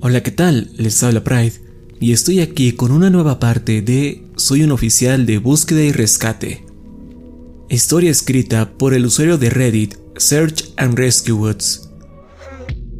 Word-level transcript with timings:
Hola, 0.00 0.22
¿qué 0.22 0.30
tal? 0.30 0.70
Les 0.76 1.02
habla 1.02 1.24
Pride 1.24 1.54
y 1.98 2.12
estoy 2.12 2.38
aquí 2.38 2.70
con 2.70 2.92
una 2.92 3.10
nueva 3.10 3.40
parte 3.40 3.82
de 3.82 4.28
Soy 4.36 4.62
un 4.62 4.70
oficial 4.70 5.26
de 5.26 5.38
búsqueda 5.38 5.82
y 5.82 5.90
rescate. 5.90 6.64
Historia 7.68 8.08
escrita 8.08 8.78
por 8.78 8.94
el 8.94 9.06
usuario 9.06 9.38
de 9.38 9.50
Reddit 9.50 9.96
Search 10.16 10.72
and 10.76 10.96
Rescue 10.96 11.32
Woods. 11.32 11.90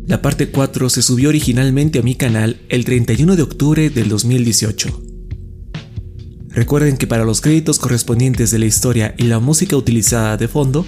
La 0.08 0.20
parte 0.20 0.50
4 0.50 0.90
se 0.90 1.02
subió 1.02 1.28
originalmente 1.28 2.00
a 2.00 2.02
mi 2.02 2.16
canal 2.16 2.60
el 2.68 2.84
31 2.84 3.36
de 3.36 3.42
octubre 3.42 3.90
del 3.90 4.08
2018. 4.08 5.00
Recuerden 6.48 6.96
que 6.96 7.06
para 7.06 7.24
los 7.24 7.40
créditos 7.40 7.78
correspondientes 7.78 8.50
de 8.50 8.58
la 8.58 8.66
historia 8.66 9.14
y 9.16 9.24
la 9.24 9.38
música 9.38 9.76
utilizada 9.76 10.36
de 10.36 10.48
fondo, 10.48 10.84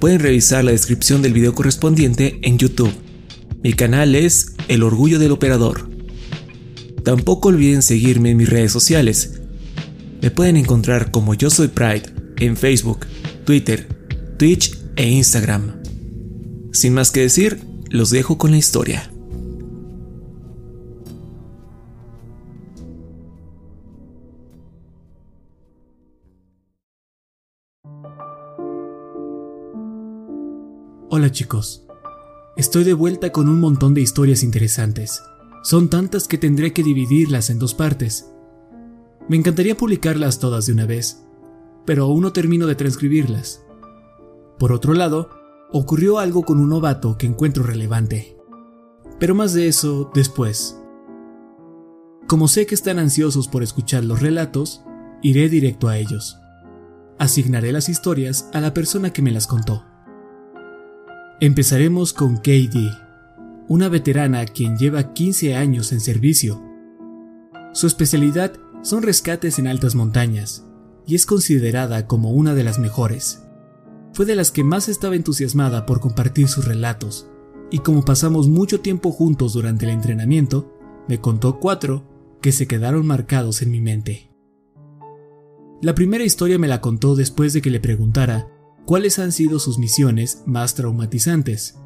pueden 0.00 0.20
revisar 0.20 0.64
la 0.64 0.70
descripción 0.70 1.20
del 1.20 1.34
video 1.34 1.54
correspondiente 1.54 2.38
en 2.40 2.56
YouTube. 2.56 3.03
Mi 3.64 3.72
canal 3.72 4.14
es 4.14 4.56
El 4.68 4.82
Orgullo 4.82 5.18
del 5.18 5.32
Operador. 5.32 5.88
Tampoco 7.02 7.48
olviden 7.48 7.80
seguirme 7.80 8.32
en 8.32 8.36
mis 8.36 8.50
redes 8.50 8.70
sociales. 8.70 9.40
Me 10.20 10.30
pueden 10.30 10.58
encontrar 10.58 11.10
como 11.10 11.32
Yo 11.32 11.48
Soy 11.48 11.68
Pride 11.68 12.02
en 12.36 12.58
Facebook, 12.58 13.06
Twitter, 13.46 13.88
Twitch 14.38 14.78
e 14.96 15.08
Instagram. 15.08 15.82
Sin 16.72 16.92
más 16.92 17.10
que 17.10 17.20
decir, 17.20 17.58
los 17.88 18.10
dejo 18.10 18.36
con 18.36 18.50
la 18.50 18.58
historia. 18.58 19.10
Hola 31.08 31.32
chicos, 31.32 31.83
estoy 32.56 32.84
de 32.84 32.94
vuelta 32.94 33.32
con 33.32 33.48
un 33.48 33.60
montón 33.60 33.94
de 33.94 34.00
historias 34.00 34.42
interesantes. 34.42 35.22
Son 35.62 35.88
tantas 35.88 36.28
que 36.28 36.38
tendré 36.38 36.72
que 36.72 36.82
dividirlas 36.82 37.50
en 37.50 37.58
dos 37.58 37.74
partes. 37.74 38.30
Me 39.28 39.36
encantaría 39.36 39.76
publicarlas 39.76 40.38
todas 40.38 40.66
de 40.66 40.72
una 40.72 40.86
vez, 40.86 41.24
pero 41.84 42.04
aún 42.04 42.22
no 42.22 42.32
termino 42.32 42.66
de 42.66 42.74
transcribirlas. 42.74 43.62
Por 44.58 44.72
otro 44.72 44.94
lado, 44.94 45.30
ocurrió 45.72 46.18
algo 46.18 46.42
con 46.42 46.60
un 46.60 46.68
novato 46.68 47.18
que 47.18 47.26
encuentro 47.26 47.64
relevante. 47.64 48.36
Pero 49.18 49.34
más 49.34 49.54
de 49.54 49.68
eso 49.68 50.10
después. 50.14 50.78
Como 52.28 52.48
sé 52.48 52.66
que 52.66 52.74
están 52.74 52.98
ansiosos 52.98 53.48
por 53.48 53.62
escuchar 53.62 54.04
los 54.04 54.20
relatos, 54.20 54.82
iré 55.22 55.48
directo 55.48 55.88
a 55.88 55.98
ellos. 55.98 56.38
Asignaré 57.18 57.72
las 57.72 57.88
historias 57.88 58.48
a 58.52 58.60
la 58.60 58.74
persona 58.74 59.12
que 59.12 59.22
me 59.22 59.30
las 59.30 59.46
contó. 59.46 59.84
Empezaremos 61.44 62.14
con 62.14 62.38
KD, 62.38 62.90
una 63.68 63.90
veterana 63.90 64.46
quien 64.46 64.78
lleva 64.78 65.12
15 65.12 65.56
años 65.56 65.92
en 65.92 66.00
servicio. 66.00 66.62
Su 67.74 67.86
especialidad 67.86 68.54
son 68.80 69.02
rescates 69.02 69.58
en 69.58 69.66
altas 69.66 69.94
montañas 69.94 70.66
y 71.06 71.16
es 71.16 71.26
considerada 71.26 72.06
como 72.06 72.30
una 72.30 72.54
de 72.54 72.64
las 72.64 72.78
mejores. 72.78 73.42
Fue 74.14 74.24
de 74.24 74.36
las 74.36 74.50
que 74.52 74.64
más 74.64 74.88
estaba 74.88 75.16
entusiasmada 75.16 75.84
por 75.84 76.00
compartir 76.00 76.48
sus 76.48 76.64
relatos, 76.64 77.28
y 77.70 77.80
como 77.80 78.06
pasamos 78.06 78.48
mucho 78.48 78.80
tiempo 78.80 79.12
juntos 79.12 79.52
durante 79.52 79.84
el 79.84 79.90
entrenamiento, 79.90 80.74
me 81.08 81.20
contó 81.20 81.60
cuatro 81.60 82.38
que 82.40 82.52
se 82.52 82.66
quedaron 82.66 83.06
marcados 83.06 83.60
en 83.60 83.70
mi 83.70 83.82
mente. 83.82 84.30
La 85.82 85.94
primera 85.94 86.24
historia 86.24 86.58
me 86.58 86.68
la 86.68 86.80
contó 86.80 87.14
después 87.14 87.52
de 87.52 87.60
que 87.60 87.68
le 87.68 87.80
preguntara 87.80 88.48
cuáles 88.84 89.18
han 89.18 89.32
sido 89.32 89.58
sus 89.58 89.78
misiones 89.78 90.42
más 90.46 90.74
traumatizantes. 90.74 91.78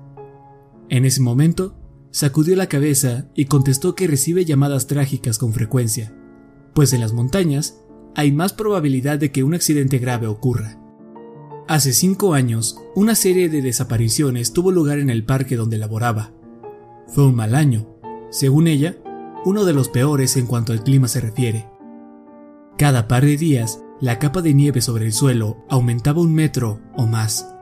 En 0.89 1.05
ese 1.05 1.21
momento, 1.21 1.77
sacudió 2.11 2.57
la 2.57 2.69
cabeza 2.69 3.29
y 3.35 3.45
contestó 3.45 3.95
que 3.95 4.07
recibe 4.07 4.45
llamadas 4.45 4.87
trágicas 4.87 5.39
con 5.39 5.53
frecuencia, 5.53 6.15
pues 6.75 6.93
en 6.93 7.01
las 7.01 7.13
montañas 7.13 7.81
hay 8.15 8.33
más 8.33 8.53
probabilidad 8.53 9.19
de 9.19 9.31
que 9.31 9.45
un 9.45 9.55
accidente 9.55 9.99
grave 9.99 10.27
ocurra. 10.27 10.81
Hace 11.69 11.93
cinco 11.93 12.33
años, 12.33 12.81
una 12.95 13.15
serie 13.15 13.49
de 13.49 13.61
desapariciones 13.61 14.53
tuvo 14.53 14.73
lugar 14.73 14.99
en 14.99 15.11
el 15.11 15.25
parque 15.25 15.55
donde 15.57 15.77
laboraba. 15.77 16.33
Fue 17.09 17.27
un 17.27 17.35
mal 17.35 17.55
año, 17.55 17.87
según 18.31 18.67
ella, 18.67 18.97
uno 19.45 19.65
de 19.65 19.75
los 19.75 19.89
peores 19.89 20.37
en 20.37 20.47
cuanto 20.47 20.73
al 20.73 20.83
clima 20.83 21.09
se 21.09 21.21
refiere. 21.21 21.69
Cada 22.79 23.07
par 23.07 23.25
de 23.25 23.37
días, 23.37 23.83
la 24.01 24.19
capa 24.19 24.43
de 24.43 24.55
nieve 24.55 24.81
sobre 24.81 25.07
el 25.07 25.13
suelo 25.13 25.65
aumentaba 25.69 26.21
un 26.21 26.33
metro 26.33 26.81
o 26.97 27.07
más, 27.07 27.55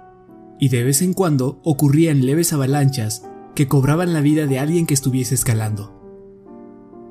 y 0.58 0.68
de 0.68 0.84
vez 0.84 1.02
en 1.02 1.14
cuando 1.14 1.60
ocurrían 1.64 2.26
leves 2.26 2.52
avalanchas 2.52 3.26
que 3.54 3.68
cobraban 3.68 4.12
la 4.12 4.20
vida 4.20 4.46
de 4.46 4.58
alguien 4.58 4.86
que 4.86 4.94
estuviese 4.94 5.34
escalando. 5.34 5.92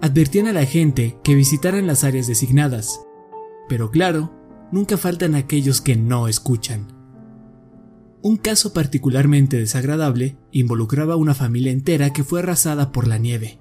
Advertían 0.02 0.48
a 0.48 0.54
la 0.54 0.66
gente 0.66 1.18
que 1.24 1.34
visitaran 1.34 1.88
las 1.88 2.04
áreas 2.04 2.28
designadas, 2.28 3.02
pero 3.68 3.90
claro, 3.90 4.32
nunca 4.72 4.98
faltan 4.98 5.34
aquellos 5.34 5.82
que 5.82 5.96
no 5.96 6.28
escuchan. 6.28 6.88
Un 8.22 8.38
caso 8.38 8.74
particularmente 8.74 9.58
desagradable 9.58 10.38
involucraba 10.52 11.16
a 11.16 11.18
una 11.18 11.34
familia 11.34 11.72
entera 11.72 12.12
que 12.12 12.24
fue 12.24 12.40
arrasada 12.40 12.92
por 12.92 13.08
la 13.08 13.18
nieve, 13.18 13.60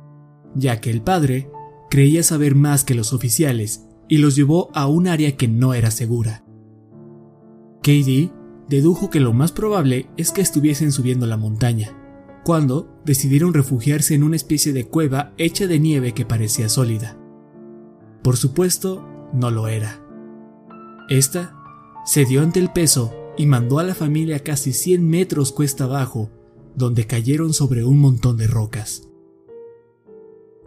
ya 0.55 0.81
que 0.81 0.91
el 0.91 1.03
padre 1.03 1.51
creía 1.91 2.23
saber 2.23 2.55
más 2.55 2.85
que 2.85 2.95
los 2.95 3.13
oficiales 3.13 3.87
y 4.09 4.19
los 4.19 4.37
llevó 4.37 4.71
a 4.75 4.87
un 4.87 5.09
área 5.09 5.37
que 5.37 5.49
no 5.49 5.75
era 5.75 5.91
segura. 5.91 6.45
Katie 7.79 8.31
dedujo 8.69 9.11
que 9.11 9.21
lo 9.21 9.33
más 9.33 9.53
probable 9.53 10.09
es 10.17 10.31
que 10.31 10.41
estuviesen 10.41 10.93
subiendo 10.93 11.27
la 11.27 11.37
montaña, 11.37 11.97
cuando 12.45 12.89
decidieron 13.05 13.55
refugiarse 13.55 14.15
en 14.15 14.23
una 14.23 14.37
especie 14.37 14.73
de 14.73 14.87
cueva 14.87 15.33
hecha 15.39 15.67
de 15.67 15.79
nieve 15.79 16.13
que 16.13 16.25
parecía 16.25 16.69
sólida. 16.69 17.19
Por 18.23 18.37
supuesto, 18.37 19.07
no 19.33 19.51
lo 19.51 19.69
era. 19.69 20.01
Esta 21.09 21.57
cedió 22.07 22.43
ante 22.43 22.61
el 22.61 22.71
peso 22.71 23.15
y 23.37 23.47
mandó 23.47 23.79
a 23.79 23.83
la 23.83 23.95
familia 23.95 24.41
casi 24.41 24.73
100 24.73 25.07
metros 25.07 25.53
cuesta 25.53 25.85
abajo, 25.85 26.31
donde 26.75 27.07
cayeron 27.07 27.53
sobre 27.53 27.85
un 27.85 27.99
montón 27.99 28.37
de 28.37 28.47
rocas. 28.47 29.09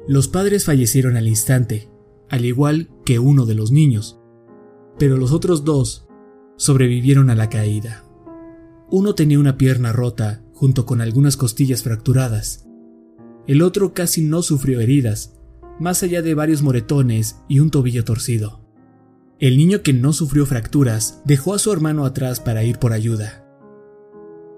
Los 0.07 0.27
padres 0.27 0.65
fallecieron 0.65 1.17
al 1.17 1.27
instante, 1.27 1.89
al 2.29 2.45
igual 2.45 2.89
que 3.07 3.19
uno 3.19 3.45
de 3.45 3.55
los 3.55 3.71
niños, 3.71 4.19
pero 4.99 5.15
los 5.15 5.31
otros 5.31 5.63
dos 5.63 6.09
sobrevivieron 6.57 7.29
a 7.29 7.35
la 7.35 7.47
caída. 7.47 8.03
Uno 8.91 9.15
tenía 9.15 9.39
una 9.39 9.57
pierna 9.57 9.93
rota 9.93 10.43
junto 10.51 10.85
con 10.85 10.99
algunas 10.99 11.37
costillas 11.37 11.83
fracturadas. 11.83 12.67
El 13.47 13.61
otro 13.61 13.93
casi 13.93 14.23
no 14.23 14.41
sufrió 14.41 14.81
heridas, 14.81 15.39
más 15.79 16.03
allá 16.03 16.21
de 16.21 16.33
varios 16.33 16.63
moretones 16.63 17.37
y 17.47 17.61
un 17.61 17.69
tobillo 17.71 18.03
torcido. 18.03 18.59
El 19.39 19.55
niño 19.55 19.83
que 19.83 19.93
no 19.93 20.11
sufrió 20.11 20.45
fracturas 20.45 21.21
dejó 21.23 21.53
a 21.53 21.59
su 21.59 21.71
hermano 21.71 22.03
atrás 22.03 22.41
para 22.41 22.65
ir 22.65 22.77
por 22.77 22.91
ayuda. 22.91 23.47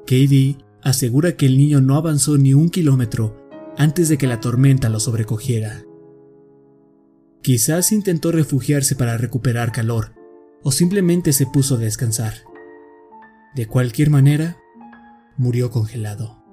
Katie 0.07 0.57
asegura 0.81 1.37
que 1.37 1.45
el 1.45 1.55
niño 1.55 1.81
no 1.81 1.97
avanzó 1.97 2.35
ni 2.39 2.55
un 2.55 2.71
kilómetro 2.71 3.47
antes 3.77 4.09
de 4.09 4.17
que 4.17 4.25
la 4.25 4.39
tormenta 4.39 4.89
lo 4.89 4.99
sobrecogiera. 4.99 5.83
Quizás 7.41 7.91
intentó 7.91 8.31
refugiarse 8.31 8.95
para 8.95 9.17
recuperar 9.17 9.71
calor, 9.71 10.13
o 10.61 10.71
simplemente 10.71 11.31
se 11.31 11.45
puso 11.45 11.75
a 11.75 11.79
descansar. 11.79 12.33
De 13.55 13.65
cualquier 13.65 14.09
manera, 14.09 14.57
murió 15.37 15.71
congelado. 15.71 16.43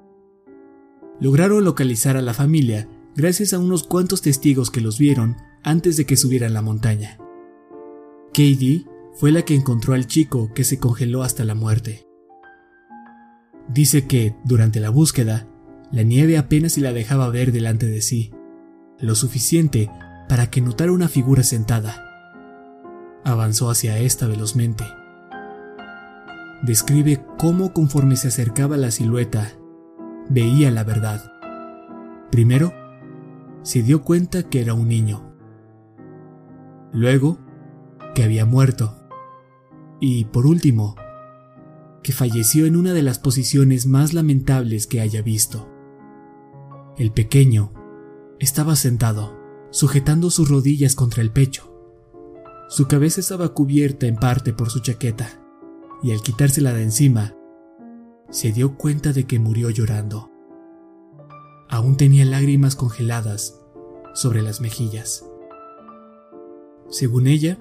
Lograron 1.21 1.65
localizar 1.65 2.17
a 2.17 2.23
la 2.23 2.35
familia 2.35 2.89
gracias 3.17 3.53
a 3.53 3.59
unos 3.59 3.83
cuantos 3.83 4.23
testigos 4.23 4.71
que 4.71 4.81
los 4.81 4.99
vieron 4.99 5.37
antes 5.63 5.97
de 5.97 6.07
que 6.07 6.17
subieran 6.17 6.55
la 6.55 6.63
montaña. 6.63 7.19
Katie 8.29 8.85
fue 9.15 9.33
la 9.33 9.43
que 9.43 9.55
encontró 9.55 9.95
al 9.95 10.07
chico 10.07 10.53
que 10.55 10.63
se 10.63 10.79
congeló 10.79 11.23
hasta 11.23 11.45
la 11.45 11.55
muerte. 11.55 12.07
Dice 13.69 14.07
que, 14.07 14.37
durante 14.45 14.79
la 14.79 14.91
búsqueda, 14.91 15.49
la 15.91 16.03
nieve 16.03 16.39
apenas 16.39 16.73
si 16.73 16.81
la 16.81 16.93
dejaba 16.93 17.29
ver 17.31 17.51
delante 17.51 17.87
de 17.87 18.03
sí, 18.03 18.31
lo 19.01 19.15
suficiente 19.15 19.91
para 20.29 20.51
que 20.51 20.61
notara 20.61 20.93
una 20.93 21.09
figura 21.09 21.43
sentada. 21.43 22.03
Avanzó 23.25 23.71
hacia 23.71 23.99
esta 23.99 24.27
velozmente. 24.27 24.85
Describe 26.63 27.25
cómo 27.39 27.73
conforme 27.73 28.17
se 28.17 28.29
acercaba 28.29 28.77
la 28.77 28.91
silueta, 28.91 29.53
veía 30.29 30.71
la 30.71 30.85
verdad. 30.85 31.33
Primero, 32.31 32.73
se 33.63 33.83
dio 33.83 34.03
cuenta 34.03 34.45
que 34.45 34.61
era 34.61 34.75
un 34.75 34.89
niño. 34.89 35.33
Luego, 36.93 37.39
que 38.15 38.25
había 38.25 38.47
muerto. 38.47 38.97
Y, 40.01 40.27
por 40.27 40.47
último, 40.47 40.97
que 42.03 42.13
falleció 42.13 42.67
en 42.67 42.77
una 42.77 42.93
de 42.93 43.03
las 43.03 43.19
posiciones 43.19 43.87
más 43.87 44.15
lamentables 44.15 44.87
que 44.87 45.01
haya 45.01 45.23
visto. 45.23 45.69
El 46.97 47.13
pequeño 47.13 47.73
estaba 48.39 48.77
sentado, 48.77 49.36
sujetando 49.77 50.31
sus 50.31 50.49
rodillas 50.49 50.95
contra 50.95 51.21
el 51.21 51.31
pecho. 51.31 51.71
Su 52.71 52.89
cabeza 52.89 53.21
estaba 53.21 53.51
cubierta 53.51 54.07
en 54.07 54.17
parte 54.17 54.55
por 54.55 54.71
su 54.71 54.81
chaqueta, 54.81 55.39
y 56.03 56.13
al 56.13 56.23
quitársela 56.23 56.73
de 56.73 56.83
encima, 56.83 57.35
se 58.31 58.53
dio 58.53 58.79
cuenta 58.79 59.13
de 59.13 59.27
que 59.27 59.39
murió 59.39 59.69
llorando. 59.69 60.31
Aún 61.69 61.99
tenía 61.99 62.25
lágrimas 62.25 62.75
congeladas 62.75 63.61
sobre 64.15 64.41
las 64.41 64.63
mejillas. 64.63 65.27
Según 66.89 67.27
ella, 67.27 67.59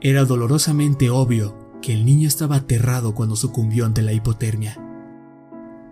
era 0.00 0.24
dolorosamente 0.24 1.10
obvio 1.10 1.58
que 1.82 1.94
el 1.94 2.06
niño 2.06 2.28
estaba 2.28 2.58
aterrado 2.58 3.16
cuando 3.16 3.34
sucumbió 3.34 3.86
ante 3.86 4.02
la 4.02 4.12
hipotermia. 4.12 4.76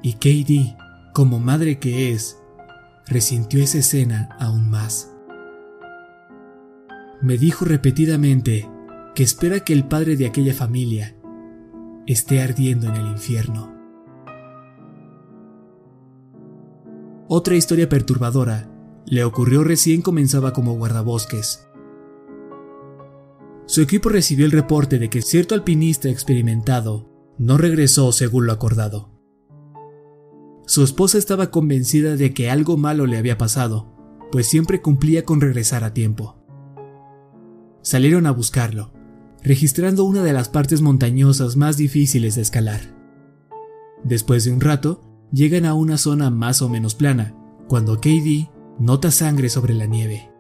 Y 0.05 0.13
Katie, 0.13 0.77
como 1.13 1.41
madre 1.41 1.81
que 1.81 2.13
es, 2.13 2.39
resintió 3.09 3.61
esa 3.61 3.79
escena 3.79 4.37
aún 4.39 4.71
más. 4.71 5.12
Me 7.23 7.39
dijo 7.39 7.65
repetidamente 7.65 8.69
que 9.15 9.23
espera 9.23 9.61
que 9.61 9.73
el 9.73 9.87
padre 9.87 10.17
de 10.17 10.27
aquella 10.27 10.55
familia 10.55 11.17
esté 12.05 12.43
ardiendo 12.43 12.89
en 12.89 12.97
el 12.97 13.07
infierno. 13.07 13.73
Otra 17.29 17.55
historia 17.55 17.89
perturbadora 17.89 18.69
le 19.07 19.23
ocurrió 19.23 19.63
recién 19.63 20.03
comenzaba 20.03 20.53
como 20.53 20.75
guardabosques. 20.75 21.69
Su 23.67 23.83
equipo 23.83 24.09
recibió 24.09 24.45
el 24.45 24.53
reporte 24.53 24.99
de 24.99 25.09
que 25.09 25.23
cierto 25.23 25.55
alpinista 25.55 26.09
experimentado 26.09 27.09
no 27.39 27.57
regresó 27.57 28.11
según 28.11 28.47
lo 28.47 28.53
acordado. 28.53 29.13
Su 30.67 30.83
esposa 30.83 31.19
estaba 31.19 31.53
convencida 31.53 32.17
de 32.17 32.35
que 32.35 32.51
algo 32.51 32.77
malo 32.77 33.07
le 33.07 33.17
había 33.17 33.39
pasado, 33.39 33.95
pues 34.33 34.49
siempre 34.49 34.83
cumplía 34.83 35.25
con 35.25 35.41
regresar 35.41 35.85
a 35.85 35.95
tiempo. 35.95 36.42
Salieron 37.83 38.27
a 38.27 38.31
buscarlo, 38.31 38.93
registrando 39.43 40.05
una 40.05 40.23
de 40.23 40.33
las 40.33 40.49
partes 40.49 40.81
montañosas 40.81 41.57
más 41.57 41.77
difíciles 41.77 42.37
de 42.37 42.43
escalar. 42.43 42.81
Después 44.05 44.45
de 44.45 44.53
un 44.53 44.61
rato, 44.61 45.03
llegan 45.33 45.65
a 45.65 45.75
una 45.75 45.99
zona 45.99 46.31
más 46.31 46.63
o 46.63 46.69
menos 46.69 46.95
plana, 46.95 47.35
cuando 47.69 48.01
KD 48.01 48.49
nota 48.79 49.11
sangre 49.11 49.49
sobre 49.49 49.75
la 49.75 49.87
nieve. 49.87 50.31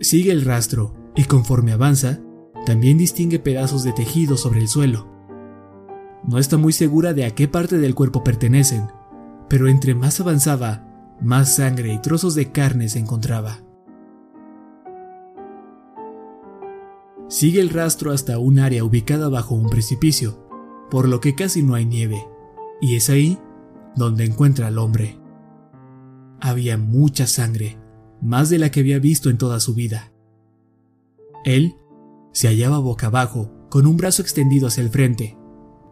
Sigue 0.00 0.30
el 0.30 0.44
rastro 0.44 0.94
y 1.16 1.24
conforme 1.24 1.72
avanza, 1.72 2.20
también 2.66 2.96
distingue 2.96 3.40
pedazos 3.40 3.82
de 3.82 3.92
tejido 3.92 4.36
sobre 4.36 4.60
el 4.60 4.68
suelo. 4.68 5.08
No 6.26 6.38
está 6.38 6.56
muy 6.56 6.72
segura 6.72 7.14
de 7.14 7.24
a 7.24 7.34
qué 7.34 7.48
parte 7.48 7.78
del 7.78 7.94
cuerpo 7.94 8.22
pertenecen, 8.22 8.88
pero 9.48 9.68
entre 9.68 9.94
más 9.94 10.20
avanzaba, 10.20 11.16
más 11.20 11.56
sangre 11.56 11.92
y 11.92 12.00
trozos 12.00 12.34
de 12.34 12.52
carne 12.52 12.88
se 12.88 13.00
encontraba. 13.00 13.63
Sigue 17.34 17.60
el 17.60 17.70
rastro 17.70 18.12
hasta 18.12 18.38
un 18.38 18.60
área 18.60 18.84
ubicada 18.84 19.28
bajo 19.28 19.56
un 19.56 19.68
precipicio, 19.68 20.46
por 20.88 21.08
lo 21.08 21.18
que 21.18 21.34
casi 21.34 21.64
no 21.64 21.74
hay 21.74 21.84
nieve, 21.84 22.24
y 22.80 22.94
es 22.94 23.10
ahí 23.10 23.40
donde 23.96 24.24
encuentra 24.24 24.68
al 24.68 24.78
hombre. 24.78 25.18
Había 26.40 26.78
mucha 26.78 27.26
sangre, 27.26 27.76
más 28.22 28.50
de 28.50 28.58
la 28.60 28.70
que 28.70 28.78
había 28.78 29.00
visto 29.00 29.30
en 29.30 29.38
toda 29.38 29.58
su 29.58 29.74
vida. 29.74 30.12
Él 31.44 31.74
se 32.30 32.46
hallaba 32.46 32.78
boca 32.78 33.08
abajo, 33.08 33.50
con 33.68 33.88
un 33.88 33.96
brazo 33.96 34.22
extendido 34.22 34.68
hacia 34.68 34.84
el 34.84 34.90
frente, 34.90 35.36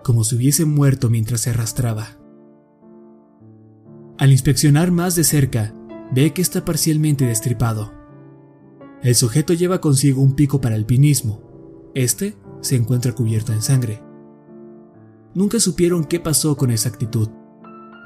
como 0.04 0.22
si 0.22 0.36
hubiese 0.36 0.64
muerto 0.64 1.10
mientras 1.10 1.40
se 1.40 1.50
arrastraba. 1.50 2.20
Al 4.16 4.30
inspeccionar 4.30 4.92
más 4.92 5.16
de 5.16 5.24
cerca, 5.24 5.74
ve 6.14 6.32
que 6.32 6.40
está 6.40 6.64
parcialmente 6.64 7.26
destripado. 7.26 8.01
El 9.02 9.14
sujeto 9.14 9.52
lleva 9.52 9.80
consigo 9.80 10.22
un 10.22 10.34
pico 10.34 10.60
para 10.60 10.76
alpinismo. 10.76 11.90
Este 11.94 12.36
se 12.60 12.76
encuentra 12.76 13.12
cubierto 13.12 13.52
en 13.52 13.62
sangre. 13.62 14.02
Nunca 15.34 15.60
supieron 15.60 16.04
qué 16.04 16.20
pasó 16.20 16.56
con 16.56 16.70
exactitud. 16.70 17.28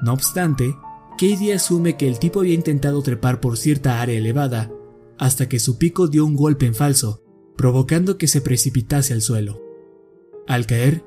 No 0.03 0.13
obstante, 0.13 0.75
Katie 1.13 1.55
asume 1.55 1.97
que 1.97 2.09
el 2.09 2.19
tipo 2.19 2.41
había 2.41 2.55
intentado 2.55 3.03
trepar 3.03 3.41
por 3.41 3.57
cierta 3.57 4.01
área 4.01 4.17
elevada 4.17 4.73
hasta 5.19 5.49
que 5.49 5.59
su 5.59 5.79
pico 5.79 6.09
dio 6.09 6.25
un 6.25 6.37
golpe 6.37 6.67
en 6.67 6.75
falso, 6.75 7.23
provocando 7.57 8.19
que 8.19 8.29
se 8.29 8.41
precipitase 8.41 9.15
al 9.15 9.23
suelo. 9.23 9.63
Al 10.47 10.67
caer, 10.67 11.05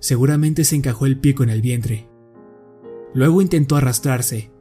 Seguramente 0.00 0.64
se 0.64 0.76
encajó 0.76 1.06
el 1.06 1.18
pico 1.18 1.42
en 1.42 1.50
el 1.50 1.60
vientre. 1.60 2.08
Luego 3.14 3.42
intentó 3.42 3.76
arrastrarse, 3.76 4.52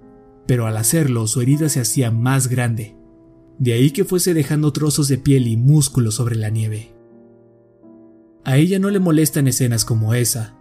pero 0.48 0.66
al 0.66 0.78
hacerlo 0.78 1.28
su 1.28 1.42
herida 1.42 1.70
se 1.70 1.80
hacía 1.80 2.12
más 2.12 2.48
grande. 2.48 2.97
De 3.60 3.74
ahí 3.74 3.92
que 3.92 4.06
fuese 4.06 4.34
dejando 4.34 4.72
trozos 4.72 5.08
de 5.08 5.18
piel 5.18 5.48
y 5.48 5.58
músculo 5.58 6.12
sobre 6.12 6.36
la 6.36 6.50
nieve. 6.50 6.94
A 8.44 8.58
ella 8.58 8.80
no 8.80 8.90
le 8.90 9.00
molestan 9.00 9.48
escenas 9.48 9.84
como 9.84 10.14
esa, 10.14 10.56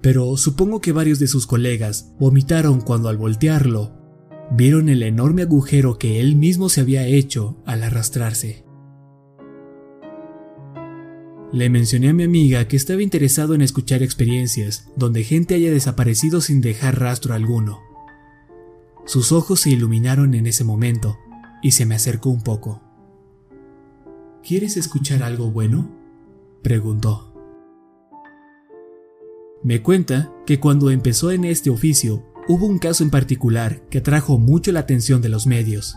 pero 0.00 0.36
supongo 0.36 0.80
que 0.80 0.92
varios 0.92 1.18
de 1.18 1.28
sus 1.28 1.46
colegas 1.46 2.12
vomitaron 2.18 2.80
cuando 2.80 3.08
al 3.08 3.16
voltearlo 3.16 3.92
vieron 4.50 4.88
el 4.88 5.02
enorme 5.02 5.42
agujero 5.42 5.98
que 5.98 6.20
él 6.20 6.36
mismo 6.36 6.68
se 6.68 6.80
había 6.80 7.06
hecho 7.06 7.62
al 7.66 7.82
arrastrarse. 7.82 8.64
Le 11.52 11.70
mencioné 11.70 12.08
a 12.08 12.12
mi 12.12 12.24
amiga 12.24 12.66
que 12.66 12.76
estaba 12.76 13.00
interesado 13.00 13.54
en 13.54 13.62
escuchar 13.62 14.02
experiencias 14.02 14.88
donde 14.96 15.22
gente 15.22 15.54
haya 15.54 15.70
desaparecido 15.70 16.40
sin 16.40 16.60
dejar 16.60 16.98
rastro 16.98 17.32
alguno. 17.32 17.80
Sus 19.06 19.30
ojos 19.30 19.60
se 19.60 19.70
iluminaron 19.70 20.34
en 20.34 20.46
ese 20.46 20.64
momento 20.64 21.16
y 21.64 21.70
se 21.70 21.86
me 21.86 21.94
acercó 21.94 22.28
un 22.28 22.42
poco. 22.42 22.82
¿Quieres 24.46 24.76
escuchar 24.76 25.22
algo 25.22 25.50
bueno? 25.50 25.90
preguntó. 26.62 27.32
Me 29.62 29.80
cuenta 29.80 30.30
que 30.44 30.60
cuando 30.60 30.90
empezó 30.90 31.30
en 31.30 31.46
este 31.46 31.70
oficio 31.70 32.22
hubo 32.48 32.66
un 32.66 32.78
caso 32.78 33.02
en 33.02 33.08
particular 33.08 33.80
que 33.88 33.98
atrajo 33.98 34.38
mucho 34.38 34.72
la 34.72 34.80
atención 34.80 35.22
de 35.22 35.30
los 35.30 35.46
medios. 35.46 35.96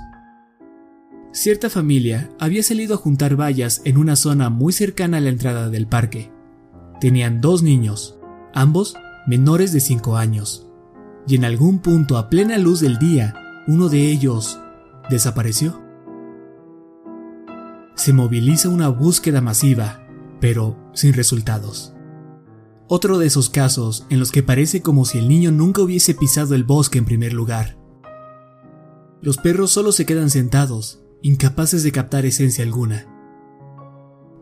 Cierta 1.34 1.70
familia 1.70 2.30
había 2.40 2.64
salido 2.64 2.94
a 2.96 2.98
juntar 2.98 3.36
vallas 3.36 3.82
en 3.84 3.98
una 3.98 4.16
zona 4.16 4.50
muy 4.50 4.72
cercana 4.72 5.18
a 5.18 5.22
la 5.22 5.30
entrada 5.30 5.70
del 5.70 5.86
parque. 5.86 6.32
Tenían 7.02 7.42
dos 7.42 7.62
niños, 7.62 8.18
ambos 8.54 8.96
menores 9.28 9.74
de 9.74 9.82
5 9.82 10.16
años, 10.16 10.66
y 11.28 11.36
en 11.36 11.44
algún 11.44 11.80
punto 11.80 12.18
a 12.18 12.30
plena 12.30 12.58
luz 12.58 12.80
del 12.80 12.98
día, 13.00 13.36
uno 13.68 13.90
de 13.90 14.10
ellos 14.10 14.62
desapareció. 15.10 15.82
Se 17.96 18.14
moviliza 18.14 18.70
una 18.70 18.90
búsqueda 18.90 19.42
masiva, 19.42 20.08
pero 20.40 20.78
sin 20.94 21.14
resultados. 21.14 21.94
Otro 22.88 23.18
de 23.18 23.28
esos 23.28 23.50
casos 23.50 24.06
en 24.10 24.20
los 24.20 24.32
que 24.32 24.44
parece 24.44 24.82
como 24.82 25.04
si 25.04 25.18
el 25.18 25.28
niño 25.28 25.52
nunca 25.52 25.82
hubiese 25.82 26.14
pisado 26.14 26.56
el 26.56 26.64
bosque 26.64 27.00
en 27.00 27.06
primer 27.06 27.34
lugar. 27.34 27.78
Los 29.22 29.38
perros 29.38 29.72
solo 29.72 29.92
se 29.92 30.06
quedan 30.06 30.30
sentados, 30.30 31.02
incapaces 31.22 31.84
de 31.84 31.92
captar 31.92 32.26
esencia 32.26 32.64
alguna. 32.64 33.08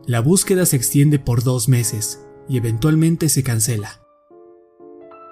La 0.06 0.20
búsqueda 0.20 0.66
se 0.66 0.76
extiende 0.76 1.18
por 1.18 1.42
dos 1.42 1.68
meses 1.68 2.24
y 2.48 2.58
eventualmente 2.58 3.28
se 3.28 3.42
cancela. 3.42 4.02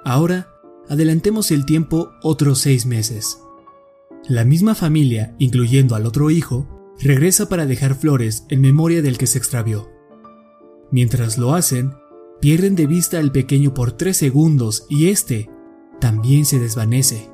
Ahora, 0.04 0.48
adelantemos 0.88 1.52
el 1.52 1.64
tiempo 1.66 2.10
otros 2.22 2.58
seis 2.58 2.84
meses. 2.84 3.38
La 4.28 4.44
misma 4.44 4.74
familia, 4.74 5.34
incluyendo 5.38 5.94
al 5.94 6.06
otro 6.06 6.30
hijo, 6.30 6.66
regresa 6.98 7.48
para 7.48 7.66
dejar 7.66 7.94
flores 7.94 8.46
en 8.48 8.62
memoria 8.62 9.02
del 9.02 9.18
que 9.18 9.26
se 9.26 9.36
extravió. 9.36 9.90
Mientras 10.90 11.36
lo 11.36 11.54
hacen, 11.54 11.92
pierden 12.40 12.74
de 12.74 12.86
vista 12.86 13.18
al 13.18 13.32
pequeño 13.32 13.74
por 13.74 13.92
tres 13.92 14.16
segundos 14.16 14.86
y 14.88 15.08
este 15.08 15.50
también 16.00 16.46
se 16.46 16.58
desvanece. 16.58 17.30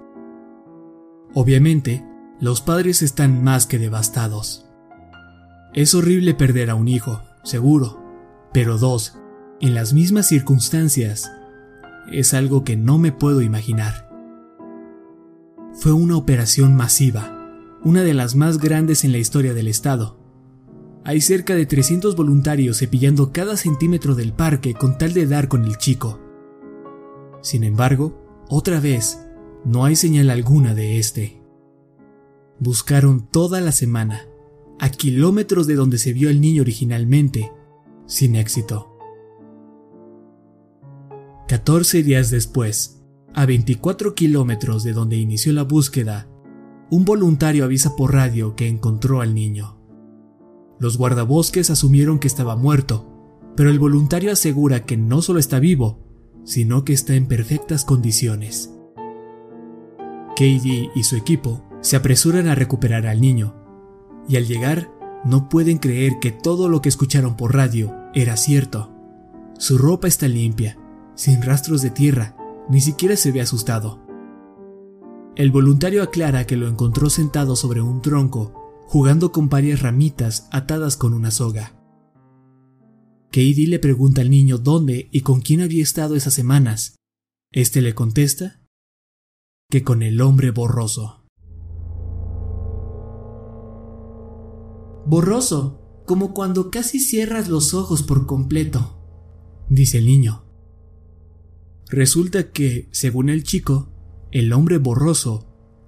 Obviamente, 1.32 2.04
los 2.40 2.60
padres 2.60 3.02
están 3.02 3.44
más 3.44 3.66
que 3.66 3.78
devastados. 3.78 4.66
Es 5.74 5.94
horrible 5.94 6.34
perder 6.34 6.70
a 6.70 6.74
un 6.74 6.88
hijo, 6.88 7.22
seguro, 7.44 8.02
pero 8.52 8.78
dos, 8.78 9.16
en 9.60 9.74
las 9.74 9.92
mismas 9.92 10.26
circunstancias, 10.26 11.30
es 12.10 12.34
algo 12.34 12.64
que 12.64 12.76
no 12.76 12.98
me 12.98 13.12
puedo 13.12 13.42
imaginar. 13.42 14.09
Fue 15.74 15.92
una 15.92 16.16
operación 16.16 16.76
masiva, 16.76 17.78
una 17.82 18.02
de 18.02 18.12
las 18.12 18.34
más 18.34 18.58
grandes 18.58 19.04
en 19.04 19.12
la 19.12 19.18
historia 19.18 19.54
del 19.54 19.68
estado. 19.68 20.18
Hay 21.04 21.20
cerca 21.20 21.54
de 21.54 21.64
300 21.64 22.16
voluntarios 22.16 22.78
cepillando 22.78 23.32
cada 23.32 23.56
centímetro 23.56 24.14
del 24.14 24.32
parque 24.32 24.74
con 24.74 24.98
tal 24.98 25.14
de 25.14 25.26
dar 25.26 25.48
con 25.48 25.64
el 25.64 25.78
chico. 25.78 26.20
Sin 27.40 27.64
embargo, 27.64 28.44
otra 28.48 28.80
vez, 28.80 29.26
no 29.64 29.84
hay 29.84 29.96
señal 29.96 30.28
alguna 30.28 30.74
de 30.74 30.98
este. 30.98 31.40
Buscaron 32.58 33.26
toda 33.30 33.60
la 33.60 33.72
semana, 33.72 34.26
a 34.78 34.90
kilómetros 34.90 35.66
de 35.66 35.76
donde 35.76 35.98
se 35.98 36.12
vio 36.12 36.28
el 36.28 36.40
niño 36.40 36.62
originalmente, 36.62 37.52
sin 38.06 38.36
éxito. 38.36 38.98
14 41.48 42.02
días 42.02 42.30
después, 42.30 42.99
a 43.34 43.46
24 43.46 44.14
kilómetros 44.14 44.82
de 44.82 44.92
donde 44.92 45.16
inició 45.16 45.52
la 45.52 45.62
búsqueda, 45.62 46.28
un 46.90 47.04
voluntario 47.04 47.64
avisa 47.64 47.94
por 47.96 48.12
radio 48.12 48.56
que 48.56 48.68
encontró 48.68 49.20
al 49.20 49.34
niño. 49.34 49.78
Los 50.78 50.98
guardabosques 50.98 51.70
asumieron 51.70 52.18
que 52.18 52.26
estaba 52.26 52.56
muerto, 52.56 53.06
pero 53.56 53.70
el 53.70 53.78
voluntario 53.78 54.32
asegura 54.32 54.84
que 54.84 54.96
no 54.96 55.22
solo 55.22 55.38
está 55.38 55.60
vivo, 55.60 56.00
sino 56.44 56.84
que 56.84 56.92
está 56.92 57.14
en 57.14 57.26
perfectas 57.26 57.84
condiciones. 57.84 58.74
Katie 60.30 60.90
y 60.94 61.02
su 61.04 61.16
equipo 61.16 61.62
se 61.80 61.96
apresuran 61.96 62.48
a 62.48 62.54
recuperar 62.54 63.06
al 63.06 63.20
niño, 63.20 63.54
y 64.28 64.36
al 64.36 64.46
llegar 64.46 64.90
no 65.24 65.48
pueden 65.48 65.78
creer 65.78 66.14
que 66.20 66.32
todo 66.32 66.68
lo 66.68 66.80
que 66.80 66.88
escucharon 66.88 67.36
por 67.36 67.54
radio 67.54 67.94
era 68.14 68.36
cierto. 68.36 68.90
Su 69.58 69.76
ropa 69.76 70.08
está 70.08 70.28
limpia, 70.28 70.78
sin 71.14 71.42
rastros 71.42 71.82
de 71.82 71.90
tierra, 71.90 72.34
ni 72.70 72.80
siquiera 72.80 73.16
se 73.16 73.32
ve 73.32 73.40
asustado. 73.40 74.00
El 75.36 75.50
voluntario 75.50 76.02
aclara 76.02 76.46
que 76.46 76.56
lo 76.56 76.68
encontró 76.68 77.10
sentado 77.10 77.56
sobre 77.56 77.80
un 77.80 78.00
tronco, 78.00 78.54
jugando 78.86 79.32
con 79.32 79.48
varias 79.48 79.82
ramitas 79.82 80.48
atadas 80.52 80.96
con 80.96 81.12
una 81.12 81.30
soga. 81.30 81.76
Katie 83.26 83.68
le 83.68 83.78
pregunta 83.78 84.20
al 84.20 84.30
niño 84.30 84.58
dónde 84.58 85.08
y 85.12 85.20
con 85.20 85.40
quién 85.40 85.60
había 85.60 85.82
estado 85.82 86.16
esas 86.16 86.34
semanas. 86.34 86.96
Este 87.52 87.80
le 87.80 87.94
contesta 87.94 88.62
que 89.68 89.82
con 89.84 90.02
el 90.02 90.20
hombre 90.20 90.50
borroso. 90.50 91.24
Borroso, 95.06 96.02
como 96.06 96.34
cuando 96.34 96.70
casi 96.70 97.00
cierras 97.00 97.48
los 97.48 97.72
ojos 97.72 98.02
por 98.02 98.26
completo, 98.26 98.96
dice 99.68 99.98
el 99.98 100.06
niño. 100.06 100.49
Resulta 101.90 102.52
que, 102.52 102.88
según 102.92 103.28
el 103.28 103.42
chico, 103.42 103.88
el 104.30 104.52
hombre 104.52 104.78
borroso 104.78 105.46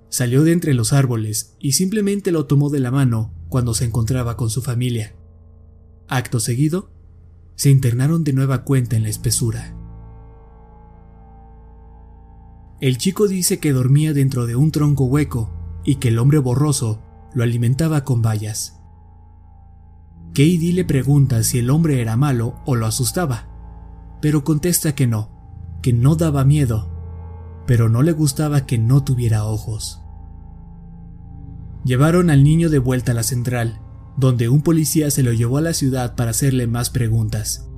salió 0.08 0.42
de 0.42 0.52
entre 0.52 0.74
los 0.74 0.92
árboles 0.92 1.56
y 1.60 1.72
simplemente 1.72 2.32
lo 2.32 2.46
tomó 2.46 2.70
de 2.70 2.80
la 2.80 2.90
mano 2.90 3.32
cuando 3.48 3.72
se 3.72 3.84
encontraba 3.84 4.36
con 4.36 4.50
su 4.50 4.62
familia. 4.62 5.14
Acto 6.08 6.40
seguido, 6.40 6.90
se 7.54 7.70
internaron 7.70 8.24
de 8.24 8.32
nueva 8.32 8.64
cuenta 8.64 8.96
en 8.96 9.04
la 9.04 9.08
espesura. 9.10 9.76
El 12.80 12.98
chico 12.98 13.28
dice 13.28 13.60
que 13.60 13.72
dormía 13.72 14.12
dentro 14.12 14.46
de 14.46 14.56
un 14.56 14.72
tronco 14.72 15.04
hueco 15.04 15.52
y 15.84 15.96
que 15.96 16.08
el 16.08 16.18
hombre 16.18 16.38
borroso 16.38 17.00
lo 17.32 17.44
alimentaba 17.44 18.02
con 18.02 18.22
bayas. 18.22 18.80
Katie 20.30 20.72
le 20.72 20.84
pregunta 20.84 21.44
si 21.44 21.60
el 21.60 21.70
hombre 21.70 22.00
era 22.00 22.16
malo 22.16 22.60
o 22.66 22.74
lo 22.74 22.86
asustaba, 22.86 23.48
pero 24.20 24.42
contesta 24.42 24.96
que 24.96 25.06
no, 25.06 25.31
que 25.82 25.92
no 25.92 26.16
daba 26.16 26.44
miedo 26.44 26.92
pero 27.66 27.88
no 27.88 28.02
le 28.02 28.12
gustaba 28.12 28.66
que 28.66 28.78
no 28.78 29.04
tuviera 29.04 29.44
ojos. 29.44 30.00
Llevaron 31.84 32.30
al 32.30 32.44
niño 32.44 32.70
de 32.70 32.78
vuelta 32.78 33.12
a 33.12 33.14
la 33.14 33.22
central, 33.22 33.80
donde 34.16 34.48
un 34.48 34.62
policía 34.62 35.10
se 35.10 35.22
lo 35.22 35.32
llevó 35.32 35.58
a 35.58 35.62
la 35.62 35.72
ciudad 35.72 36.14
para 36.14 36.30
hacerle 36.30 36.66
más 36.66 36.90
preguntas. 36.90 37.68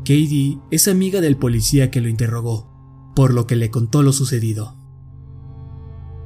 Katie 0.00 0.58
es 0.70 0.88
amiga 0.88 1.20
del 1.20 1.36
policía 1.36 1.90
que 1.90 2.00
lo 2.00 2.08
interrogó, 2.08 3.12
por 3.14 3.32
lo 3.32 3.46
que 3.46 3.56
le 3.56 3.70
contó 3.70 4.02
lo 4.02 4.12
sucedido. 4.12 4.76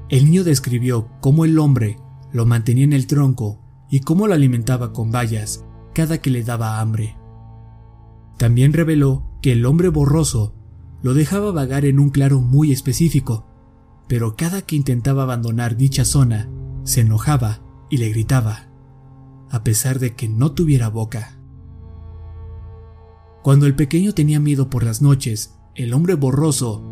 El 0.08 0.26
niño 0.26 0.44
describió 0.44 1.08
cómo 1.20 1.44
el 1.44 1.58
hombre 1.58 1.98
lo 2.32 2.46
mantenía 2.46 2.84
en 2.84 2.92
el 2.92 3.06
tronco 3.06 3.60
y 3.90 4.00
cómo 4.00 4.26
lo 4.26 4.34
alimentaba 4.34 4.92
con 4.92 5.10
bayas 5.10 5.64
cada 5.94 6.18
que 6.18 6.30
le 6.30 6.42
daba 6.42 6.80
hambre. 6.80 7.16
También 8.38 8.72
reveló 8.72 9.38
que 9.42 9.52
el 9.52 9.64
hombre 9.64 9.88
borroso 9.88 10.54
lo 11.04 11.12
dejaba 11.12 11.52
vagar 11.52 11.84
en 11.84 12.00
un 12.00 12.08
claro 12.08 12.40
muy 12.40 12.72
específico, 12.72 13.44
pero 14.08 14.36
cada 14.36 14.62
que 14.62 14.74
intentaba 14.74 15.24
abandonar 15.24 15.76
dicha 15.76 16.02
zona, 16.02 16.48
se 16.84 17.02
enojaba 17.02 17.60
y 17.90 17.98
le 17.98 18.08
gritaba, 18.08 18.70
a 19.50 19.62
pesar 19.62 19.98
de 19.98 20.14
que 20.14 20.30
no 20.30 20.52
tuviera 20.52 20.88
boca. 20.88 21.38
Cuando 23.42 23.66
el 23.66 23.76
pequeño 23.76 24.14
tenía 24.14 24.40
miedo 24.40 24.70
por 24.70 24.82
las 24.82 25.02
noches, 25.02 25.58
el 25.74 25.92
hombre 25.92 26.14
borroso 26.14 26.82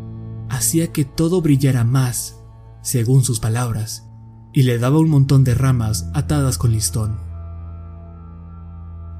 hacía 0.47 0.91
que 0.91 1.05
todo 1.05 1.41
brillara 1.41 1.83
más, 1.83 2.39
según 2.83 3.23
sus 3.23 3.39
palabras, 3.39 4.07
y 4.53 4.61
le 4.61 4.77
daba 4.77 4.99
un 4.99 5.09
montón 5.09 5.43
de 5.43 5.55
ramas 5.55 6.11
atadas 6.13 6.59
con 6.59 6.71
listón. 6.71 7.17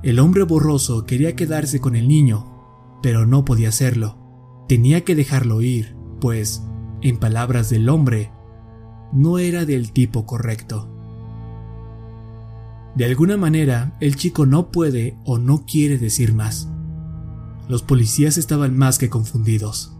El 0.04 0.20
hombre 0.20 0.44
borroso 0.44 1.06
quería 1.06 1.36
quedarse 1.36 1.80
con 1.80 1.96
el 1.96 2.08
niño, 2.08 3.00
pero 3.02 3.26
no 3.26 3.44
podía 3.44 3.70
hacerlo 3.70 4.23
Tenía 4.68 5.04
que 5.04 5.16
dejarlo 5.16 5.62
ir, 5.62 5.96
pues, 6.20 6.64
en 7.02 7.18
palabras 7.18 7.70
del 7.70 7.90
hombre, 7.90 8.32
no 9.12 9.38
era 9.38 9.66
del 9.66 9.92
tipo 9.92 10.26
correcto. 10.26 10.90
De 12.96 13.06
alguna 13.06 13.38
manera, 13.38 13.98
el 14.00 14.16
chico 14.16 14.46
no 14.46 14.70
puede 14.72 15.18
o 15.26 15.38
no 15.38 15.66
quiere 15.66 15.98
decir 15.98 16.34
más. 16.34 16.70
Los 17.68 17.82
policías 17.82 18.38
estaban 18.38 18.78
más 18.78 18.98
que 18.98 19.10
confundidos. 19.10 19.98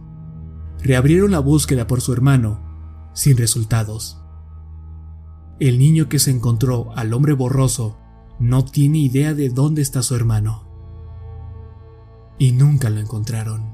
Reabrieron 0.82 1.32
la 1.32 1.40
búsqueda 1.40 1.86
por 1.86 2.00
su 2.00 2.12
hermano, 2.12 2.60
sin 3.14 3.36
resultados. 3.36 4.20
El 5.60 5.78
niño 5.78 6.08
que 6.08 6.18
se 6.18 6.30
encontró 6.30 6.92
al 6.96 7.12
hombre 7.12 7.32
borroso 7.32 7.98
no 8.38 8.64
tiene 8.64 8.98
idea 8.98 9.34
de 9.34 9.48
dónde 9.48 9.82
está 9.82 10.02
su 10.02 10.14
hermano. 10.14 10.68
Y 12.38 12.52
nunca 12.52 12.90
lo 12.90 13.00
encontraron. 13.00 13.73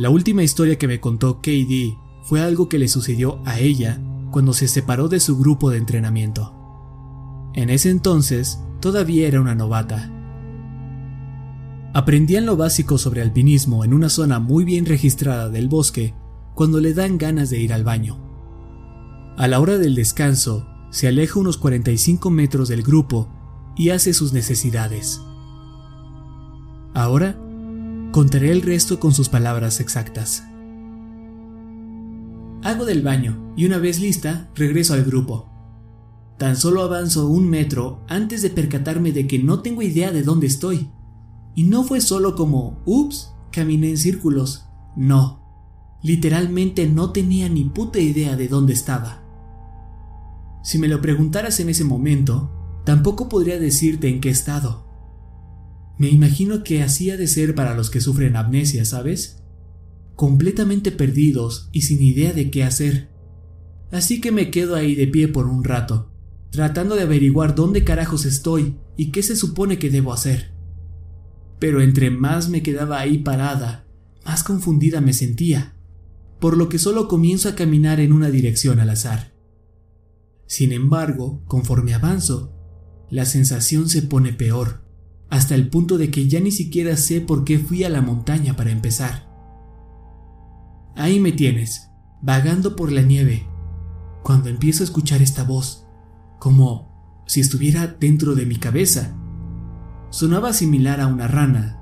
La 0.00 0.08
última 0.08 0.42
historia 0.42 0.78
que 0.78 0.88
me 0.88 0.98
contó 0.98 1.42
KD 1.42 1.98
fue 2.22 2.40
algo 2.40 2.70
que 2.70 2.78
le 2.78 2.88
sucedió 2.88 3.42
a 3.44 3.60
ella 3.60 4.00
cuando 4.30 4.54
se 4.54 4.66
separó 4.66 5.08
de 5.08 5.20
su 5.20 5.36
grupo 5.36 5.68
de 5.68 5.76
entrenamiento. 5.76 6.54
En 7.52 7.68
ese 7.68 7.90
entonces 7.90 8.64
todavía 8.80 9.28
era 9.28 9.42
una 9.42 9.54
novata. 9.54 10.10
Aprendían 11.92 12.46
lo 12.46 12.56
básico 12.56 12.96
sobre 12.96 13.20
alpinismo 13.20 13.84
en 13.84 13.92
una 13.92 14.08
zona 14.08 14.38
muy 14.38 14.64
bien 14.64 14.86
registrada 14.86 15.50
del 15.50 15.68
bosque 15.68 16.14
cuando 16.54 16.80
le 16.80 16.94
dan 16.94 17.18
ganas 17.18 17.50
de 17.50 17.60
ir 17.60 17.74
al 17.74 17.84
baño. 17.84 18.16
A 19.36 19.48
la 19.48 19.60
hora 19.60 19.76
del 19.76 19.94
descanso, 19.94 20.66
se 20.88 21.08
aleja 21.08 21.38
unos 21.38 21.58
45 21.58 22.30
metros 22.30 22.70
del 22.70 22.82
grupo 22.82 23.28
y 23.76 23.90
hace 23.90 24.14
sus 24.14 24.32
necesidades. 24.32 25.20
Ahora 26.94 27.38
Contaré 28.12 28.50
el 28.50 28.62
resto 28.62 28.98
con 28.98 29.14
sus 29.14 29.28
palabras 29.28 29.78
exactas. 29.78 30.42
Hago 32.64 32.84
del 32.84 33.02
baño 33.02 33.54
y 33.56 33.66
una 33.66 33.78
vez 33.78 34.00
lista 34.00 34.50
regreso 34.56 34.94
al 34.94 35.04
grupo. 35.04 35.48
Tan 36.36 36.56
solo 36.56 36.82
avanzo 36.82 37.28
un 37.28 37.48
metro 37.48 38.04
antes 38.08 38.42
de 38.42 38.50
percatarme 38.50 39.12
de 39.12 39.28
que 39.28 39.38
no 39.38 39.60
tengo 39.60 39.82
idea 39.82 40.10
de 40.10 40.24
dónde 40.24 40.48
estoy. 40.48 40.90
Y 41.54 41.64
no 41.64 41.84
fue 41.84 42.00
solo 42.00 42.34
como, 42.34 42.82
ups, 42.84 43.32
caminé 43.52 43.90
en 43.90 43.96
círculos. 43.96 44.66
No, 44.96 45.40
literalmente 46.02 46.88
no 46.88 47.12
tenía 47.12 47.48
ni 47.48 47.62
puta 47.62 48.00
idea 48.00 48.34
de 48.34 48.48
dónde 48.48 48.72
estaba. 48.72 49.22
Si 50.64 50.78
me 50.78 50.88
lo 50.88 51.00
preguntaras 51.00 51.60
en 51.60 51.68
ese 51.68 51.84
momento, 51.84 52.50
tampoco 52.84 53.28
podría 53.28 53.60
decirte 53.60 54.08
en 54.08 54.20
qué 54.20 54.30
estado. 54.30 54.89
Me 56.00 56.08
imagino 56.08 56.64
que 56.64 56.82
así 56.82 57.10
ha 57.10 57.18
de 57.18 57.26
ser 57.26 57.54
para 57.54 57.74
los 57.74 57.90
que 57.90 58.00
sufren 58.00 58.34
amnesia, 58.34 58.86
¿sabes? 58.86 59.42
Completamente 60.16 60.92
perdidos 60.92 61.68
y 61.72 61.82
sin 61.82 62.00
idea 62.00 62.32
de 62.32 62.50
qué 62.50 62.64
hacer. 62.64 63.10
Así 63.90 64.18
que 64.18 64.32
me 64.32 64.50
quedo 64.50 64.76
ahí 64.76 64.94
de 64.94 65.06
pie 65.06 65.28
por 65.28 65.46
un 65.46 65.62
rato, 65.62 66.10
tratando 66.48 66.94
de 66.96 67.02
averiguar 67.02 67.54
dónde 67.54 67.84
carajos 67.84 68.24
estoy 68.24 68.78
y 68.96 69.10
qué 69.10 69.22
se 69.22 69.36
supone 69.36 69.78
que 69.78 69.90
debo 69.90 70.14
hacer. 70.14 70.54
Pero 71.58 71.82
entre 71.82 72.10
más 72.10 72.48
me 72.48 72.62
quedaba 72.62 72.98
ahí 72.98 73.18
parada, 73.18 73.86
más 74.24 74.42
confundida 74.42 75.02
me 75.02 75.12
sentía, 75.12 75.76
por 76.40 76.56
lo 76.56 76.70
que 76.70 76.78
solo 76.78 77.08
comienzo 77.08 77.50
a 77.50 77.54
caminar 77.54 78.00
en 78.00 78.14
una 78.14 78.30
dirección 78.30 78.80
al 78.80 78.88
azar. 78.88 79.34
Sin 80.46 80.72
embargo, 80.72 81.42
conforme 81.44 81.92
avanzo, 81.92 82.56
la 83.10 83.26
sensación 83.26 83.90
se 83.90 84.00
pone 84.00 84.32
peor, 84.32 84.88
hasta 85.30 85.54
el 85.54 85.68
punto 85.68 85.96
de 85.96 86.10
que 86.10 86.28
ya 86.28 86.40
ni 86.40 86.50
siquiera 86.50 86.96
sé 86.96 87.20
por 87.20 87.44
qué 87.44 87.58
fui 87.58 87.84
a 87.84 87.88
la 87.88 88.02
montaña 88.02 88.56
para 88.56 88.72
empezar. 88.72 89.30
Ahí 90.96 91.20
me 91.20 91.32
tienes, 91.32 91.90
vagando 92.20 92.74
por 92.74 92.90
la 92.90 93.02
nieve, 93.02 93.46
cuando 94.22 94.48
empiezo 94.48 94.82
a 94.82 94.84
escuchar 94.84 95.22
esta 95.22 95.44
voz, 95.44 95.86
como 96.38 97.22
si 97.26 97.40
estuviera 97.40 97.86
dentro 97.86 98.34
de 98.34 98.44
mi 98.44 98.56
cabeza. 98.56 99.16
Sonaba 100.10 100.52
similar 100.52 101.00
a 101.00 101.06
una 101.06 101.28
rana, 101.28 101.80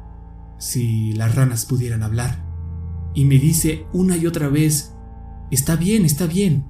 si 0.59 1.13
las 1.15 1.35
ranas 1.35 1.65
pudieran 1.65 2.03
hablar, 2.03 2.45
y 3.15 3.25
me 3.25 3.39
dice 3.39 3.87
una 3.95 4.19
y 4.19 4.27
otra 4.27 4.49
vez, 4.49 4.95
está 5.51 5.77
bien, 5.77 6.05
está 6.05 6.27
bien, 6.27 6.67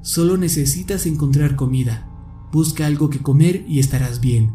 solo 0.00 0.38
necesitas 0.38 1.04
encontrar 1.04 1.56
comida, 1.56 2.08
busca 2.52 2.86
algo 2.86 3.10
que 3.10 3.20
comer 3.20 3.66
y 3.68 3.80
estarás 3.80 4.20
bien. 4.20 4.54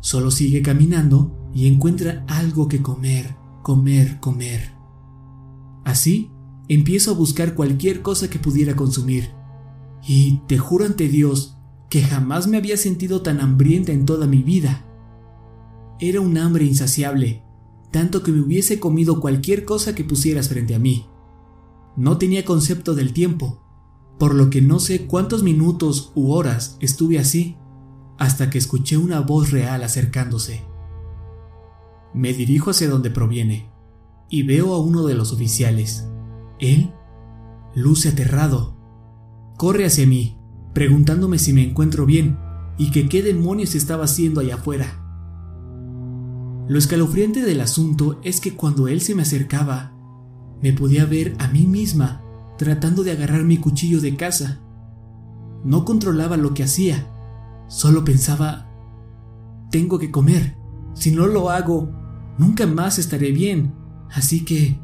Solo 0.00 0.30
sigue 0.30 0.62
caminando 0.62 1.50
y 1.54 1.66
encuentra 1.66 2.24
algo 2.28 2.68
que 2.68 2.82
comer, 2.82 3.36
comer, 3.62 4.20
comer. 4.20 4.72
Así, 5.84 6.30
empiezo 6.68 7.10
a 7.12 7.14
buscar 7.14 7.54
cualquier 7.54 8.02
cosa 8.02 8.28
que 8.28 8.38
pudiera 8.38 8.76
consumir, 8.76 9.30
y 10.06 10.40
te 10.46 10.58
juro 10.58 10.84
ante 10.84 11.08
Dios 11.08 11.56
que 11.88 12.02
jamás 12.02 12.46
me 12.46 12.56
había 12.56 12.76
sentido 12.76 13.22
tan 13.22 13.40
hambrienta 13.40 13.92
en 13.92 14.04
toda 14.04 14.26
mi 14.26 14.42
vida. 14.42 14.84
Era 16.00 16.20
un 16.20 16.36
hambre 16.36 16.64
insaciable, 16.64 17.42
tanto 17.90 18.22
que 18.22 18.32
me 18.32 18.40
hubiese 18.40 18.78
comido 18.78 19.20
cualquier 19.20 19.64
cosa 19.64 19.94
que 19.94 20.04
pusieras 20.04 20.48
frente 20.48 20.74
a 20.74 20.78
mí. 20.78 21.06
No 21.96 22.18
tenía 22.18 22.44
concepto 22.44 22.94
del 22.94 23.12
tiempo, 23.12 23.62
por 24.18 24.34
lo 24.34 24.50
que 24.50 24.60
no 24.60 24.80
sé 24.80 25.06
cuántos 25.06 25.42
minutos 25.42 26.12
u 26.14 26.32
horas 26.32 26.76
estuve 26.80 27.18
así, 27.18 27.56
hasta 28.18 28.50
que 28.50 28.58
escuché 28.58 28.96
una 28.96 29.20
voz 29.20 29.50
real 29.50 29.82
acercándose. 29.82 30.64
Me 32.14 32.32
dirijo 32.32 32.70
hacia 32.70 32.88
donde 32.88 33.10
proviene, 33.10 33.70
y 34.28 34.42
veo 34.42 34.74
a 34.74 34.80
uno 34.80 35.06
de 35.06 35.14
los 35.14 35.32
oficiales. 35.32 36.08
Él 36.58 36.92
luce 37.74 38.08
aterrado 38.08 38.76
corre 39.56 39.86
hacia 39.86 40.06
mí, 40.06 40.36
preguntándome 40.74 41.38
si 41.38 41.52
me 41.52 41.64
encuentro 41.64 42.04
bien 42.04 42.38
y 42.76 42.90
que 42.90 43.08
qué 43.08 43.22
demonios 43.22 43.74
estaba 43.74 44.04
haciendo 44.04 44.40
allá 44.40 44.56
afuera. 44.56 45.02
Lo 46.68 46.78
escalofriante 46.78 47.42
del 47.42 47.60
asunto 47.60 48.20
es 48.22 48.40
que 48.40 48.54
cuando 48.54 48.88
él 48.88 49.00
se 49.00 49.14
me 49.14 49.22
acercaba, 49.22 49.92
me 50.60 50.72
podía 50.72 51.06
ver 51.06 51.34
a 51.38 51.48
mí 51.48 51.66
misma 51.66 52.22
tratando 52.58 53.02
de 53.02 53.12
agarrar 53.12 53.44
mi 53.44 53.58
cuchillo 53.58 54.00
de 54.00 54.16
caza. 54.16 54.60
No 55.64 55.84
controlaba 55.84 56.36
lo 56.36 56.54
que 56.54 56.64
hacía, 56.64 57.10
solo 57.68 58.04
pensaba, 58.04 58.70
tengo 59.70 59.98
que 59.98 60.10
comer, 60.10 60.56
si 60.94 61.10
no 61.10 61.26
lo 61.26 61.50
hago, 61.50 61.90
nunca 62.38 62.66
más 62.66 62.98
estaré 62.98 63.32
bien, 63.32 63.74
así 64.10 64.44
que 64.44 64.78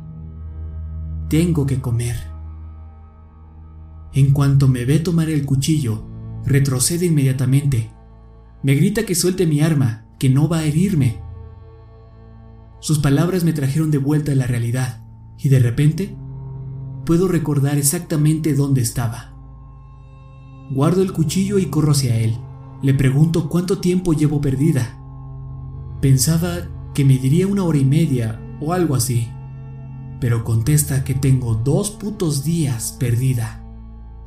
tengo 1.28 1.66
que 1.66 1.80
comer. 1.80 2.16
En 4.12 4.32
cuanto 4.32 4.68
me 4.68 4.84
ve 4.84 4.98
tomar 4.98 5.30
el 5.30 5.46
cuchillo, 5.46 6.04
retrocede 6.44 7.06
inmediatamente. 7.06 7.90
Me 8.62 8.74
grita 8.74 9.06
que 9.06 9.14
suelte 9.14 9.46
mi 9.46 9.62
arma, 9.62 10.06
que 10.18 10.28
no 10.28 10.48
va 10.48 10.58
a 10.58 10.64
herirme. 10.64 11.22
Sus 12.80 12.98
palabras 12.98 13.44
me 13.44 13.54
trajeron 13.54 13.90
de 13.90 13.98
vuelta 13.98 14.32
a 14.32 14.34
la 14.34 14.46
realidad, 14.46 15.06
y 15.38 15.48
de 15.48 15.58
repente 15.60 16.14
puedo 17.06 17.26
recordar 17.28 17.78
exactamente 17.78 18.54
dónde 18.54 18.82
estaba. 18.82 19.34
Guardo 20.70 21.02
el 21.02 21.12
cuchillo 21.12 21.58
y 21.58 21.66
corro 21.66 21.92
hacia 21.92 22.16
él. 22.16 22.38
Le 22.82 22.94
pregunto 22.94 23.48
cuánto 23.48 23.78
tiempo 23.78 24.12
llevo 24.12 24.40
perdida. 24.40 24.98
Pensaba 26.00 26.68
que 26.94 27.04
me 27.04 27.18
diría 27.18 27.46
una 27.46 27.64
hora 27.64 27.78
y 27.78 27.84
media 27.84 28.40
o 28.60 28.72
algo 28.72 28.94
así, 28.94 29.28
pero 30.20 30.44
contesta 30.44 31.04
que 31.04 31.14
tengo 31.14 31.54
dos 31.54 31.90
putos 31.90 32.44
días 32.44 32.96
perdida 32.98 33.62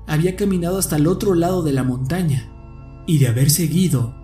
había 0.08 0.36
caminado 0.36 0.78
hasta 0.78 0.98
el 0.98 1.08
otro 1.08 1.34
lado 1.34 1.64
de 1.64 1.74
la 1.74 1.84
montaña, 1.84 2.52
y 3.08 3.18
de 3.18 3.28
haber 3.28 3.50
seguido, 3.50 4.16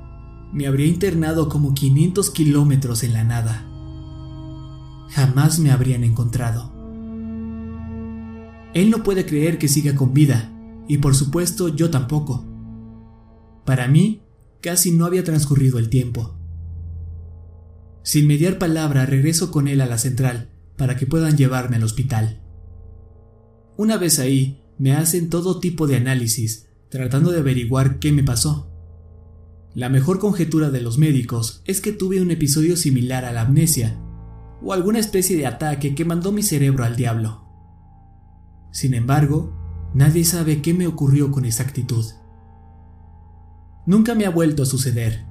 me 0.54 0.67
habría 0.67 0.88
internado 0.88 1.50
como 1.50 1.74
500 1.74 2.30
kilómetros 2.30 3.04
en 3.04 3.13
la 3.13 3.24
nada. 3.24 3.67
Jamás 5.10 5.60
me 5.60 5.72
habrían 5.72 6.04
encontrado. 6.04 6.72
Él 8.74 8.89
no 8.89 9.04
puede 9.04 9.26
creer 9.26 9.58
que 9.58 9.67
siga 9.67 9.96
con 9.96 10.13
vida, 10.13 10.52
y 10.88 11.00
por 11.00 11.15
supuesto 11.15 11.70
yo 11.70 11.89
tampoco. 11.89 12.46
Para 13.65 13.88
mí, 13.88 14.21
casi 14.62 14.91
no 14.91 15.06
había 15.06 15.24
transcurrido 15.24 15.80
el 15.80 15.89
tiempo. 15.89 16.36
Sin 18.04 18.28
mediar 18.28 18.58
palabra, 18.58 19.06
regreso 19.06 19.52
con 19.52 19.67
él 19.67 19.82
a 19.82 19.86
la 19.86 19.97
central 19.97 20.50
para 20.78 20.97
que 20.97 21.06
puedan 21.06 21.38
llevarme 21.38 21.76
al 21.76 21.84
hospital. 21.84 22.41
Una 23.78 23.97
vez 23.97 24.19
ahí, 24.19 24.63
me 24.80 24.93
hacen 24.93 25.30
todo 25.30 25.60
tipo 25.60 25.86
de 25.86 25.95
análisis, 25.95 26.69
tratando 26.89 27.32
de 27.32 27.39
averiguar 27.39 28.00
qué 28.00 28.12
me 28.12 28.24
pasó. 28.24 28.71
La 29.76 29.89
mejor 29.89 30.19
conjetura 30.19 30.71
de 30.71 30.82
los 30.82 30.97
médicos 30.97 31.62
es 31.65 31.82
que 31.82 31.91
tuve 31.91 32.19
un 32.19 32.32
episodio 32.32 32.76
similar 32.76 33.26
a 33.26 33.32
la 33.32 33.41
amnesia, 33.41 34.00
o 34.63 34.74
alguna 34.74 35.00
especie 35.00 35.38
de 35.38 35.45
ataque 35.45 35.95
que 35.95 36.04
mandó 36.04 36.32
mi 36.32 36.43
cerebro 36.43 36.84
al 36.84 36.95
diablo. 36.95 37.47
Sin 38.71 38.93
embargo, 38.93 39.54
nadie 39.93 40.26
sabe 40.26 40.62
qué 40.62 40.74
me 40.74 40.88
ocurrió 40.88 41.32
con 41.32 41.45
exactitud. 41.45 42.06
Nunca 43.86 44.15
me 44.15 44.26
ha 44.26 44.30
vuelto 44.30 44.63
a 44.63 44.65
suceder, 44.65 45.26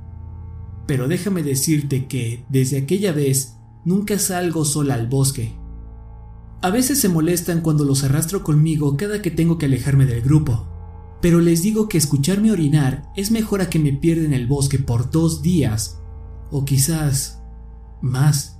pero 0.87 1.09
déjame 1.09 1.43
decirte 1.43 2.07
que 2.07 2.45
desde 2.49 2.79
aquella 2.79 3.13
vez 3.13 3.57
nunca 3.85 4.19
salgo 4.19 4.65
sola 4.65 4.95
al 4.95 5.07
bosque. 5.07 5.55
A 6.63 6.71
veces 6.71 7.01
se 7.01 7.09
molestan 7.09 7.63
cuando 7.63 7.85
los 7.85 8.05
arrastro 8.05 8.43
conmigo 8.43 8.97
cada 8.97 9.23
que 9.23 9.31
tengo 9.31 9.57
que 9.57 9.67
alejarme 9.67 10.05
del 10.05 10.21
grupo, 10.21 10.67
pero 11.23 11.41
les 11.41 11.63
digo 11.63 11.89
que 11.89 11.99
escucharme 11.99 12.53
orinar 12.53 13.11
es 13.17 13.31
mejor 13.31 13.61
a 13.61 13.71
que 13.71 13.79
me 13.79 13.93
pierda 13.93 14.25
en 14.25 14.35
el 14.35 14.47
bosque 14.47 14.79
por 14.79 15.11
dos 15.11 15.43
días, 15.43 16.01
o 16.51 16.65
quizás 16.65 17.43
más. 18.03 18.60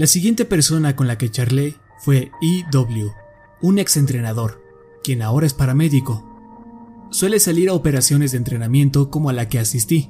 La 0.00 0.06
siguiente 0.06 0.46
persona 0.46 0.96
con 0.96 1.06
la 1.08 1.18
que 1.18 1.30
charlé 1.30 1.76
fue 1.98 2.30
E.W., 2.40 3.12
un 3.60 3.78
exentrenador, 3.78 4.64
quien 5.04 5.20
ahora 5.20 5.46
es 5.46 5.52
paramédico. 5.52 6.24
Suele 7.10 7.38
salir 7.38 7.68
a 7.68 7.74
operaciones 7.74 8.32
de 8.32 8.38
entrenamiento 8.38 9.10
como 9.10 9.28
a 9.28 9.34
la 9.34 9.50
que 9.50 9.58
asistí, 9.58 10.08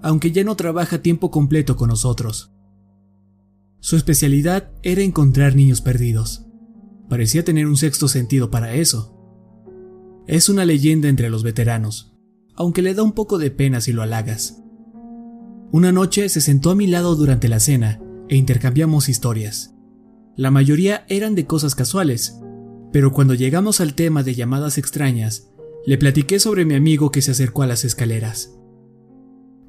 aunque 0.00 0.32
ya 0.32 0.42
no 0.42 0.56
trabaja 0.56 1.02
tiempo 1.02 1.30
completo 1.30 1.76
con 1.76 1.90
nosotros. 1.90 2.54
Su 3.78 3.96
especialidad 3.96 4.70
era 4.82 5.02
encontrar 5.02 5.54
niños 5.54 5.82
perdidos. 5.82 6.46
Parecía 7.10 7.44
tener 7.44 7.66
un 7.66 7.76
sexto 7.76 8.08
sentido 8.08 8.50
para 8.50 8.72
eso. 8.72 9.20
Es 10.26 10.48
una 10.48 10.64
leyenda 10.64 11.10
entre 11.10 11.28
los 11.28 11.42
veteranos, 11.42 12.16
aunque 12.54 12.80
le 12.80 12.94
da 12.94 13.02
un 13.02 13.12
poco 13.12 13.36
de 13.36 13.50
pena 13.50 13.82
si 13.82 13.92
lo 13.92 14.00
halagas. 14.00 14.62
Una 15.72 15.92
noche 15.92 16.30
se 16.30 16.40
sentó 16.40 16.70
a 16.70 16.74
mi 16.74 16.86
lado 16.86 17.16
durante 17.16 17.50
la 17.50 17.60
cena 17.60 18.00
e 18.28 18.36
intercambiamos 18.36 19.08
historias. 19.08 19.74
La 20.36 20.50
mayoría 20.50 21.04
eran 21.08 21.34
de 21.34 21.46
cosas 21.46 21.74
casuales, 21.74 22.38
pero 22.92 23.12
cuando 23.12 23.34
llegamos 23.34 23.80
al 23.80 23.94
tema 23.94 24.22
de 24.22 24.34
llamadas 24.34 24.78
extrañas, 24.78 25.50
le 25.86 25.98
platiqué 25.98 26.40
sobre 26.40 26.64
mi 26.64 26.74
amigo 26.74 27.10
que 27.10 27.22
se 27.22 27.30
acercó 27.30 27.62
a 27.62 27.66
las 27.66 27.84
escaleras. 27.84 28.58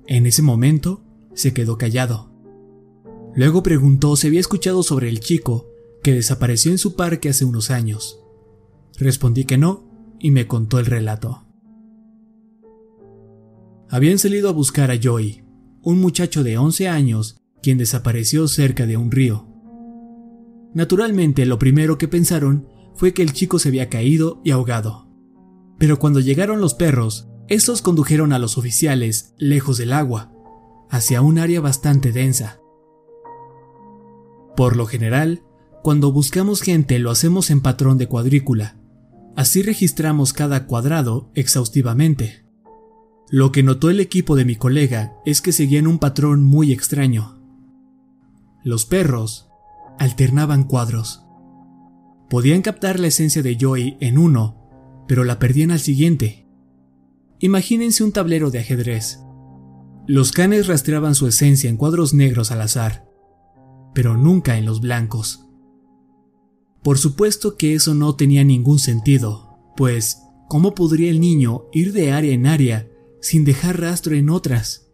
En 0.08 0.26
ese 0.26 0.42
momento, 0.42 1.04
se 1.34 1.54
quedó 1.54 1.78
callado. 1.78 2.32
Luego 3.36 3.62
preguntó 3.62 4.16
si 4.16 4.28
había 4.28 4.40
escuchado 4.40 4.82
sobre 4.82 5.10
el 5.10 5.20
chico 5.20 5.70
que 6.02 6.14
desapareció 6.14 6.72
en 6.72 6.78
su 6.78 6.96
parque 6.96 7.30
hace 7.30 7.46
unos 7.46 7.70
años. 7.70 8.20
Respondí 8.98 9.46
que 9.46 9.58
no 9.58 9.88
y 10.20 10.32
me 10.32 10.48
contó 10.48 10.80
el 10.80 10.86
relato. 10.86 11.46
Habían 13.90 14.18
salido 14.18 14.50
a 14.50 14.54
buscar 14.54 14.92
a 14.92 15.00
Joey, 15.02 15.44
un 15.82 16.00
muchacho 16.00 16.44
de 16.44 16.58
11 16.58 16.88
años 16.88 17.37
quien 17.62 17.78
desapareció 17.78 18.48
cerca 18.48 18.86
de 18.86 18.98
un 18.98 19.12
río. 19.12 19.48
Naturalmente, 20.74 21.46
lo 21.46 21.60
primero 21.60 21.98
que 21.98 22.08
pensaron 22.08 22.68
fue 22.96 23.14
que 23.14 23.22
el 23.22 23.34
chico 23.34 23.60
se 23.60 23.70
había 23.70 23.90
caído 23.90 24.42
y 24.44 24.52
ahogado. 24.52 25.08
Pero 25.78 26.00
cuando 26.00 26.20
llegaron 26.20 26.62
los 26.62 26.74
perros, 26.74 27.30
estos 27.48 27.82
condujeron 27.82 28.34
a 28.34 28.40
los 28.40 28.58
oficiales 28.58 29.34
lejos 29.38 29.78
del 29.78 29.94
agua, 29.94 30.34
hacia 30.90 31.22
un 31.22 31.40
área 31.40 31.62
bastante 31.62 32.12
densa. 32.12 32.60
Por 34.56 34.76
lo 34.76 34.86
general, 34.86 35.44
cuando 35.84 36.12
buscamos 36.12 36.62
gente 36.62 37.00
lo 37.00 37.12
hacemos 37.12 37.50
en 37.52 37.62
patrón 37.62 37.98
de 37.98 38.08
cuadrícula. 38.08 38.78
Así 39.36 39.62
registramos 39.62 40.34
cada 40.34 40.66
cuadrado 40.66 41.32
exhaustivamente. 41.36 42.44
Lo 43.30 43.52
que 43.52 43.62
notó 43.62 43.90
el 43.90 44.00
equipo 44.00 44.36
de 44.36 44.46
mi 44.46 44.56
colega 44.56 45.14
es 45.26 45.42
que 45.42 45.52
seguían 45.52 45.86
un 45.86 46.00
patrón 46.00 46.44
muy 46.44 46.74
extraño. 46.74 47.37
Los 48.68 48.86
perros 48.86 49.48
alternaban 49.98 50.66
cuadros. 50.66 51.24
Podían 52.30 52.62
captar 52.62 53.00
la 53.00 53.08
esencia 53.08 53.42
de 53.42 53.58
Joey 53.58 53.96
en 54.02 54.18
uno, 54.18 55.06
pero 55.08 55.24
la 55.24 55.40
perdían 55.40 55.72
al 55.72 55.80
siguiente. 55.80 56.50
Imagínense 57.40 58.04
un 58.04 58.12
tablero 58.12 58.52
de 58.52 58.60
ajedrez. 58.60 59.22
Los 60.06 60.34
canes 60.34 60.68
rastreaban 60.68 61.16
su 61.16 61.28
esencia 61.28 61.70
en 61.70 61.78
cuadros 61.78 62.14
negros 62.14 62.52
al 62.52 62.60
azar, 62.60 63.10
pero 63.94 64.18
nunca 64.18 64.58
en 64.58 64.66
los 64.66 64.82
blancos. 64.82 65.46
Por 66.84 66.98
supuesto 66.98 67.56
que 67.56 67.74
eso 67.74 67.94
no 67.94 68.18
tenía 68.18 68.44
ningún 68.44 68.80
sentido, 68.80 69.60
pues 69.78 70.24
¿cómo 70.50 70.76
podría 70.76 71.10
el 71.10 71.22
niño 71.22 71.68
ir 71.72 71.94
de 71.94 72.12
área 72.12 72.34
en 72.34 72.46
área 72.46 72.86
sin 73.22 73.46
dejar 73.46 73.80
rastro 73.80 74.14
en 74.14 74.30
otras? 74.30 74.87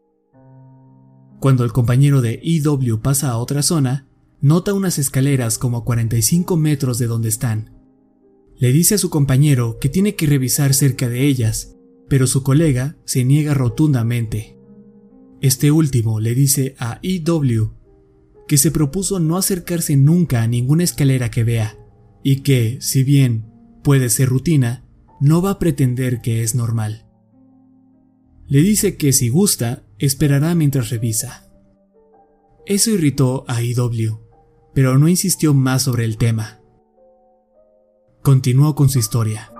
Cuando 1.43 1.65
el 1.65 1.73
compañero 1.73 2.21
de 2.21 2.39
EW 2.41 3.01
pasa 3.01 3.31
a 3.31 3.37
otra 3.37 3.63
zona, 3.63 4.07
nota 4.39 4.73
unas 4.73 4.97
escaleras 4.97 5.57
como 5.57 5.75
a 5.75 5.83
45 5.83 6.55
metros 6.55 6.99
de 6.99 7.07
donde 7.07 7.27
están. 7.27 7.69
Le 8.55 8.71
dice 8.71 8.95
a 8.95 8.97
su 8.97 9.09
compañero 9.09 9.77
que 9.77 9.89
tiene 9.89 10.15
que 10.15 10.25
revisar 10.25 10.73
cerca 10.73 11.09
de 11.09 11.25
ellas, 11.25 11.75
pero 12.07 12.27
su 12.27 12.43
colega 12.43 12.95
se 13.03 13.25
niega 13.25 13.53
rotundamente. 13.53 14.57
Este 15.41 15.69
último 15.69 16.21
le 16.21 16.33
dice 16.33 16.75
a 16.79 17.01
EW 17.03 17.73
que 18.47 18.57
se 18.57 18.71
propuso 18.71 19.19
no 19.19 19.35
acercarse 19.35 19.97
nunca 19.97 20.43
a 20.43 20.47
ninguna 20.47 20.85
escalera 20.85 21.29
que 21.29 21.43
vea, 21.43 21.77
y 22.23 22.37
que, 22.37 22.77
si 22.79 23.03
bien 23.03 23.51
puede 23.83 24.07
ser 24.07 24.29
rutina, 24.29 24.85
no 25.19 25.41
va 25.41 25.49
a 25.49 25.59
pretender 25.59 26.21
que 26.21 26.41
es 26.41 26.55
normal. 26.55 27.05
Le 28.47 28.61
dice 28.61 28.95
que 28.95 29.11
si 29.11 29.27
gusta, 29.27 29.83
esperará 30.05 30.53
mientras 30.53 30.89
revisa. 30.89 31.49
Eso 32.65 32.91
irritó 32.91 33.45
a 33.47 33.61
IW, 33.61 34.19
pero 34.73 34.97
no 34.97 35.07
insistió 35.07 35.53
más 35.53 35.83
sobre 35.83 36.03
el 36.03 36.17
tema. 36.17 36.59
Continuó 38.21 38.75
con 38.75 38.89
su 38.89 38.99
historia. 38.99 39.53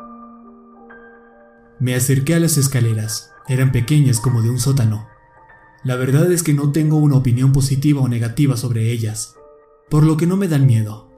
Me 1.80 1.96
acerqué 1.96 2.36
a 2.36 2.40
las 2.40 2.58
escaleras, 2.58 3.32
eran 3.48 3.72
pequeñas 3.72 4.20
como 4.20 4.42
de 4.42 4.50
un 4.50 4.60
sótano. 4.60 5.08
La 5.86 5.96
verdad 5.96 6.30
es 6.32 6.44
que 6.44 6.54
no 6.54 6.74
tengo 6.74 6.98
una 6.98 7.16
opinión 7.16 7.54
positiva 7.54 8.02
o 8.02 8.10
negativa 8.10 8.58
sobre 8.58 8.92
ellas, 8.92 9.36
por 9.90 10.04
lo 10.04 10.18
que 10.18 10.28
no 10.28 10.36
me 10.36 10.50
dan 10.50 10.66
miedo. 10.66 11.10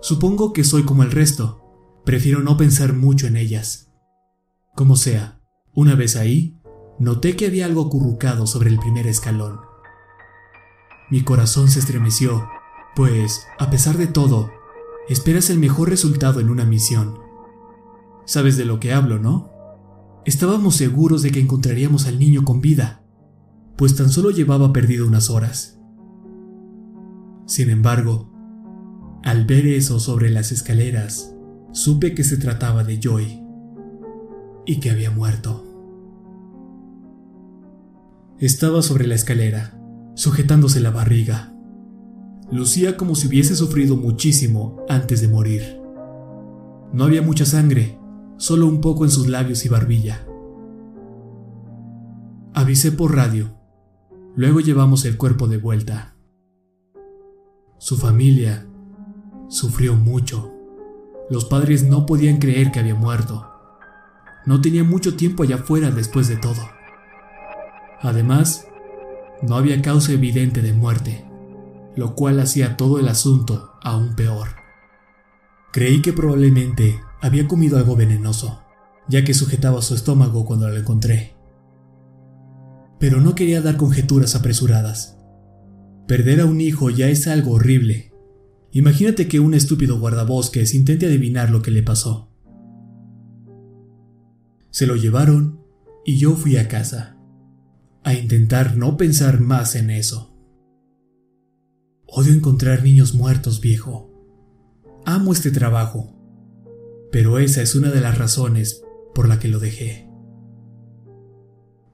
Supongo 0.00 0.54
que 0.54 0.64
soy 0.64 0.84
como 0.84 1.02
el 1.02 1.10
resto, 1.10 1.62
prefiero 2.06 2.40
no 2.40 2.56
pensar 2.56 2.94
mucho 2.94 3.26
en 3.26 3.36
ellas. 3.36 3.90
Como 4.74 4.96
sea, 4.96 5.40
una 5.74 5.94
vez 5.94 6.16
ahí, 6.16 6.59
noté 7.00 7.34
que 7.34 7.46
había 7.46 7.64
algo 7.64 7.86
acurrucado 7.86 8.46
sobre 8.46 8.68
el 8.68 8.78
primer 8.78 9.06
escalón. 9.06 9.60
Mi 11.10 11.24
corazón 11.24 11.68
se 11.68 11.80
estremeció, 11.80 12.46
pues, 12.94 13.46
a 13.58 13.70
pesar 13.70 13.96
de 13.96 14.06
todo, 14.06 14.50
esperas 15.08 15.48
el 15.48 15.58
mejor 15.58 15.88
resultado 15.88 16.40
en 16.40 16.50
una 16.50 16.66
misión. 16.66 17.18
Sabes 18.26 18.58
de 18.58 18.66
lo 18.66 18.78
que 18.78 18.92
hablo, 18.92 19.18
¿no? 19.18 19.50
Estábamos 20.26 20.76
seguros 20.76 21.22
de 21.22 21.32
que 21.32 21.40
encontraríamos 21.40 22.06
al 22.06 22.18
niño 22.18 22.44
con 22.44 22.60
vida, 22.60 23.02
pues 23.76 23.96
tan 23.96 24.10
solo 24.10 24.30
llevaba 24.30 24.72
perdido 24.72 25.06
unas 25.06 25.30
horas. 25.30 25.80
Sin 27.46 27.70
embargo, 27.70 28.30
al 29.24 29.46
ver 29.46 29.66
eso 29.66 29.98
sobre 30.00 30.28
las 30.28 30.52
escaleras, 30.52 31.34
supe 31.72 32.14
que 32.14 32.24
se 32.24 32.36
trataba 32.36 32.84
de 32.84 33.00
Joy 33.00 33.42
y 34.66 34.80
que 34.80 34.90
había 34.90 35.10
muerto. 35.10 35.69
Estaba 38.40 38.80
sobre 38.80 39.06
la 39.06 39.16
escalera, 39.16 39.78
sujetándose 40.14 40.80
la 40.80 40.90
barriga. 40.90 41.52
Lucía 42.50 42.96
como 42.96 43.14
si 43.14 43.28
hubiese 43.28 43.54
sufrido 43.54 43.96
muchísimo 43.96 44.82
antes 44.88 45.20
de 45.20 45.28
morir. 45.28 45.78
No 46.90 47.04
había 47.04 47.20
mucha 47.20 47.44
sangre, 47.44 47.98
solo 48.38 48.66
un 48.66 48.80
poco 48.80 49.04
en 49.04 49.10
sus 49.10 49.28
labios 49.28 49.66
y 49.66 49.68
barbilla. 49.68 50.26
Avisé 52.54 52.92
por 52.92 53.14
radio. 53.14 53.54
Luego 54.36 54.60
llevamos 54.60 55.04
el 55.04 55.18
cuerpo 55.18 55.46
de 55.46 55.58
vuelta. 55.58 56.16
Su 57.76 57.98
familia 57.98 58.66
sufrió 59.50 59.96
mucho. 59.96 60.50
Los 61.28 61.44
padres 61.44 61.86
no 61.86 62.06
podían 62.06 62.38
creer 62.38 62.72
que 62.72 62.80
había 62.80 62.94
muerto. 62.94 63.50
No 64.46 64.62
tenía 64.62 64.82
mucho 64.82 65.14
tiempo 65.14 65.42
allá 65.42 65.56
afuera 65.56 65.90
después 65.90 66.26
de 66.26 66.36
todo. 66.36 66.79
Además, 68.00 68.66
no 69.42 69.56
había 69.56 69.80
causa 69.82 70.12
evidente 70.12 70.62
de 70.62 70.72
muerte, 70.72 71.24
lo 71.96 72.14
cual 72.14 72.40
hacía 72.40 72.76
todo 72.76 72.98
el 72.98 73.08
asunto 73.08 73.72
aún 73.82 74.14
peor. 74.16 74.48
Creí 75.72 76.02
que 76.02 76.12
probablemente 76.12 77.00
había 77.20 77.46
comido 77.46 77.78
algo 77.78 77.96
venenoso, 77.96 78.62
ya 79.08 79.24
que 79.24 79.34
sujetaba 79.34 79.82
su 79.82 79.94
estómago 79.94 80.44
cuando 80.44 80.68
lo 80.68 80.76
encontré. 80.76 81.36
Pero 82.98 83.20
no 83.20 83.34
quería 83.34 83.60
dar 83.60 83.76
conjeturas 83.76 84.34
apresuradas. 84.34 85.18
Perder 86.06 86.40
a 86.40 86.46
un 86.46 86.60
hijo 86.60 86.90
ya 86.90 87.08
es 87.08 87.28
algo 87.28 87.52
horrible. 87.52 88.12
Imagínate 88.72 89.28
que 89.28 89.40
un 89.40 89.54
estúpido 89.54 89.98
guardabosques 89.98 90.74
intente 90.74 91.06
adivinar 91.06 91.50
lo 91.50 91.62
que 91.62 91.70
le 91.70 91.82
pasó. 91.82 92.28
Se 94.70 94.86
lo 94.86 94.96
llevaron 94.96 95.60
y 96.04 96.18
yo 96.18 96.34
fui 96.34 96.56
a 96.56 96.68
casa, 96.68 97.19
a 98.10 98.14
intentar 98.14 98.76
no 98.76 98.96
pensar 98.96 99.40
más 99.40 99.76
en 99.76 99.90
eso. 99.90 100.36
Odio 102.06 102.32
encontrar 102.32 102.82
niños 102.82 103.14
muertos, 103.14 103.60
viejo. 103.60 104.10
Amo 105.06 105.32
este 105.32 105.52
trabajo, 105.52 106.16
pero 107.12 107.38
esa 107.38 107.62
es 107.62 107.74
una 107.76 107.90
de 107.90 108.00
las 108.00 108.18
razones 108.18 108.82
por 109.14 109.28
la 109.28 109.38
que 109.38 109.48
lo 109.48 109.60
dejé. 109.60 110.08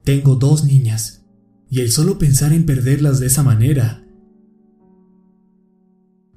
Tengo 0.03 0.35
dos 0.35 0.63
niñas, 0.63 1.25
y 1.69 1.81
el 1.81 1.91
solo 1.91 2.17
pensar 2.17 2.51
en 2.51 2.65
perderlas 2.65 3.19
de 3.19 3.27
esa 3.27 3.43
manera. 3.43 4.03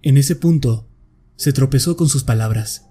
En 0.03 0.19
ese 0.19 0.37
punto, 0.37 0.91
se 1.37 1.55
tropezó 1.55 1.97
con 1.97 2.09
sus 2.09 2.23
palabras. 2.23 2.87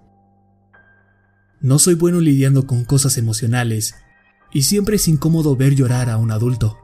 No 1.61 1.77
soy 1.77 1.93
bueno 1.93 2.19
lidiando 2.19 2.65
con 2.65 2.83
cosas 2.83 3.17
emocionales, 3.17 3.93
y 4.51 4.63
siempre 4.63 4.95
es 4.95 5.07
incómodo 5.07 5.55
ver 5.55 5.75
llorar 5.75 6.09
a 6.09 6.17
un 6.17 6.31
adulto. 6.31 6.77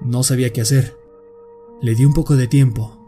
No 0.00 0.22
sabía 0.22 0.52
qué 0.52 0.60
hacer. 0.60 0.96
Le 1.80 1.94
di 1.94 2.04
un 2.04 2.12
poco 2.12 2.36
de 2.36 2.48
tiempo, 2.48 2.98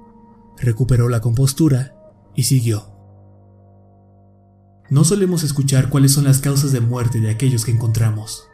recuperó 0.59 1.09
la 1.09 1.21
compostura 1.21 1.97
y 2.35 2.45
siguió. 2.45 2.87
No 4.91 5.05
solemos 5.05 5.45
escuchar 5.45 5.89
cuáles 5.89 6.13
son 6.13 6.25
las 6.25 6.41
causas 6.41 6.73
de 6.73 6.81
muerte 6.81 7.21
de 7.21 7.31
aquellos 7.31 7.65
que 7.65 7.71
encontramos. 7.71 8.45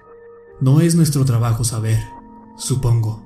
No 0.61 0.81
es 0.81 0.94
nuestro 0.94 1.25
trabajo 1.25 1.64
saber, 1.64 2.01
supongo. 2.57 3.22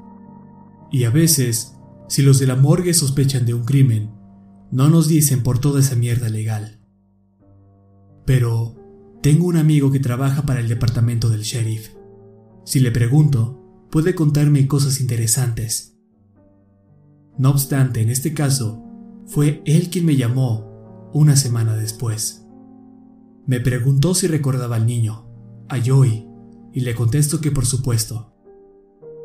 Y 0.92 1.04
a 1.04 1.10
veces, 1.10 1.74
si 2.08 2.22
los 2.22 2.38
de 2.38 2.46
la 2.46 2.56
morgue 2.56 2.94
sospechan 2.94 3.46
de 3.46 3.54
un 3.54 3.64
crimen, 3.64 4.10
no 4.70 4.88
nos 4.88 5.08
dicen 5.08 5.42
por 5.42 5.58
toda 5.58 5.80
esa 5.80 5.96
mierda 5.96 6.28
legal. 6.28 6.80
Pero 8.24 8.76
tengo 9.22 9.46
un 9.46 9.56
amigo 9.56 9.90
que 9.90 10.00
trabaja 10.00 10.42
para 10.42 10.60
el 10.60 10.68
departamento 10.68 11.28
del 11.28 11.42
sheriff. 11.42 11.90
Si 12.70 12.78
le 12.78 12.92
pregunto, 12.92 13.88
puede 13.90 14.14
contarme 14.14 14.68
cosas 14.68 15.00
interesantes. 15.00 15.98
No 17.36 17.50
obstante, 17.50 18.00
en 18.00 18.10
este 18.10 18.32
caso, 18.32 18.84
fue 19.26 19.60
él 19.66 19.90
quien 19.90 20.04
me 20.04 20.14
llamó 20.14 21.10
una 21.12 21.34
semana 21.34 21.74
después. 21.74 22.46
Me 23.44 23.58
preguntó 23.58 24.14
si 24.14 24.28
recordaba 24.28 24.76
al 24.76 24.86
niño, 24.86 25.26
a 25.68 25.84
Joey, 25.84 26.28
y 26.72 26.82
le 26.82 26.94
contesto 26.94 27.40
que 27.40 27.50
por 27.50 27.66
supuesto. 27.66 28.36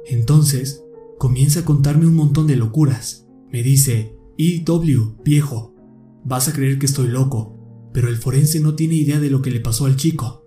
Entonces, 0.07 0.83
comienza 1.19 1.59
a 1.59 1.65
contarme 1.65 2.07
un 2.07 2.15
montón 2.15 2.47
de 2.47 2.55
locuras. 2.55 3.27
Me 3.51 3.61
dice, 3.61 4.17
W, 4.39 5.17
viejo, 5.23 5.75
vas 6.23 6.47
a 6.47 6.53
creer 6.53 6.79
que 6.79 6.87
estoy 6.87 7.09
loco, 7.09 7.91
pero 7.93 8.07
el 8.07 8.17
forense 8.17 8.59
no 8.59 8.73
tiene 8.73 8.95
idea 8.95 9.19
de 9.19 9.29
lo 9.29 9.43
que 9.43 9.51
le 9.51 9.59
pasó 9.59 9.85
al 9.85 9.97
chico. 9.97 10.44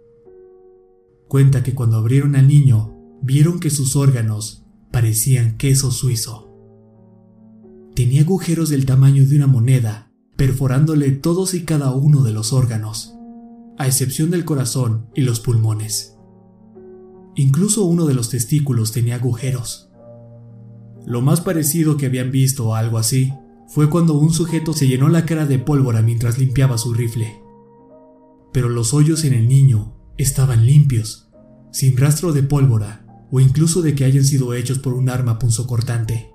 Cuenta 1.29 1.63
que 1.63 1.75
cuando 1.75 1.99
abrieron 1.99 2.37
al 2.37 2.49
niño, 2.49 2.97
vieron 3.23 3.61
que 3.61 3.71
sus 3.71 3.97
órganos 3.97 4.65
parecían 4.91 5.57
queso 5.57 5.91
suizo. 5.91 6.49
Tenía 7.95 8.23
agujeros 8.23 8.71
del 8.71 8.87
tamaño 8.87 9.27
de 9.27 9.37
una 9.37 9.47
moneda, 9.47 10.11
perforándole 10.37 11.11
todos 11.11 11.53
y 11.55 11.65
cada 11.65 11.91
uno 11.93 12.23
de 12.23 12.33
los 12.33 12.53
órganos 12.53 13.15
a 13.79 13.87
excepción 13.87 14.31
del 14.31 14.45
corazón 14.45 15.07
y 15.15 15.21
los 15.23 15.39
pulmones. 15.39 16.17
Incluso 17.37 17.85
uno 17.85 18.07
de 18.07 18.15
los 18.15 18.29
testículos 18.29 18.91
tenía 18.91 19.15
agujeros. 19.15 19.91
Lo 21.07 21.23
más 21.23 21.41
parecido 21.41 21.97
que 21.97 22.07
habían 22.07 22.33
visto 22.33 22.75
a 22.75 22.81
algo 22.81 22.99
así 22.99 23.33
fue 23.69 23.89
cuando 23.89 24.15
un 24.15 24.33
sujeto 24.33 24.73
se 24.73 24.89
llenó 24.89 25.09
la 25.09 25.27
cara 25.27 25.47
de 25.47 25.61
pólvora 25.61 26.03
mientras 26.03 26.39
limpiaba 26.39 26.77
su 26.77 26.93
rifle. 26.93 27.41
Pero 28.53 28.69
los 28.69 28.95
hoyos 28.95 29.25
en 29.25 29.35
el 29.35 29.47
niño 29.47 29.98
estaban 30.19 30.67
limpios, 30.67 31.31
sin 31.71 31.97
rastro 31.97 32.33
de 32.33 32.43
pólvora 32.43 33.07
o 33.31 33.41
incluso 33.41 33.83
de 33.83 33.95
que 33.95 34.05
hayan 34.05 34.25
sido 34.25 34.53
hechos 34.55 34.79
por 34.79 34.95
un 34.95 35.09
arma 35.09 35.39
punzocortante. 35.39 36.33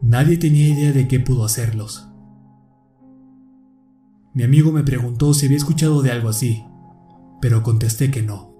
Nadie 0.00 0.36
tenía 0.36 0.68
idea 0.68 0.92
de 0.92 1.08
qué 1.08 1.20
pudo 1.20 1.44
hacerlos. 1.44 2.08
Mi 4.34 4.42
amigo 4.42 4.72
me 4.72 4.84
preguntó 4.84 5.32
si 5.34 5.46
había 5.46 5.56
escuchado 5.56 6.02
de 6.02 6.10
algo 6.10 6.28
así, 6.28 6.62
pero 7.40 7.62
contesté 7.62 8.10
que 8.10 8.22
no. 8.22 8.54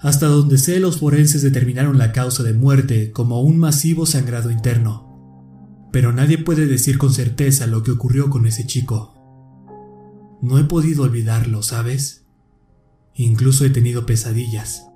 Hasta 0.00 0.26
donde 0.26 0.58
sé, 0.58 0.78
los 0.80 0.98
forenses 1.00 1.42
determinaron 1.42 1.98
la 1.98 2.12
causa 2.12 2.42
de 2.42 2.52
muerte 2.52 3.12
como 3.12 3.40
un 3.40 3.58
masivo 3.58 4.04
sangrado 4.06 4.50
interno, 4.50 5.88
pero 5.92 6.12
nadie 6.12 6.38
puede 6.38 6.66
decir 6.66 6.98
con 6.98 7.12
certeza 7.12 7.66
lo 7.66 7.82
que 7.82 7.92
ocurrió 7.92 8.28
con 8.28 8.46
ese 8.46 8.66
chico. 8.66 9.14
No 10.42 10.58
he 10.58 10.64
podido 10.64 11.04
olvidarlo, 11.04 11.62
¿sabes? 11.62 12.25
Incluso 13.18 13.64
he 13.64 13.70
tenido 13.70 14.04
pesadillas. 14.04 14.86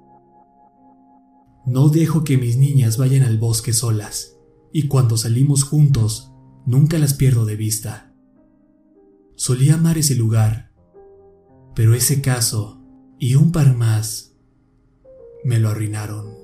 No 1.67 1.89
dejo 1.89 2.23
que 2.23 2.37
mis 2.37 2.57
niñas 2.57 2.99
vayan 2.99 3.23
al 3.23 3.39
bosque 3.39 3.73
solas, 3.73 4.37
y 4.73 4.89
cuando 4.89 5.17
salimos 5.17 5.65
juntos, 5.65 6.33
nunca 6.67 6.99
las 6.99 7.15
pierdo 7.15 7.47
de 7.47 7.57
vista. 7.57 8.15
Solía 9.37 9.75
amar 9.75 9.97
ese 9.97 10.15
lugar, 10.15 10.71
pero 11.75 11.95
ese 11.95 12.21
caso 12.21 12.83
y 13.19 13.37
un 13.37 13.53
par 13.53 13.75
más 13.75 14.37
me 15.43 15.59
lo 15.59 15.71
arruinaron. 15.71 16.35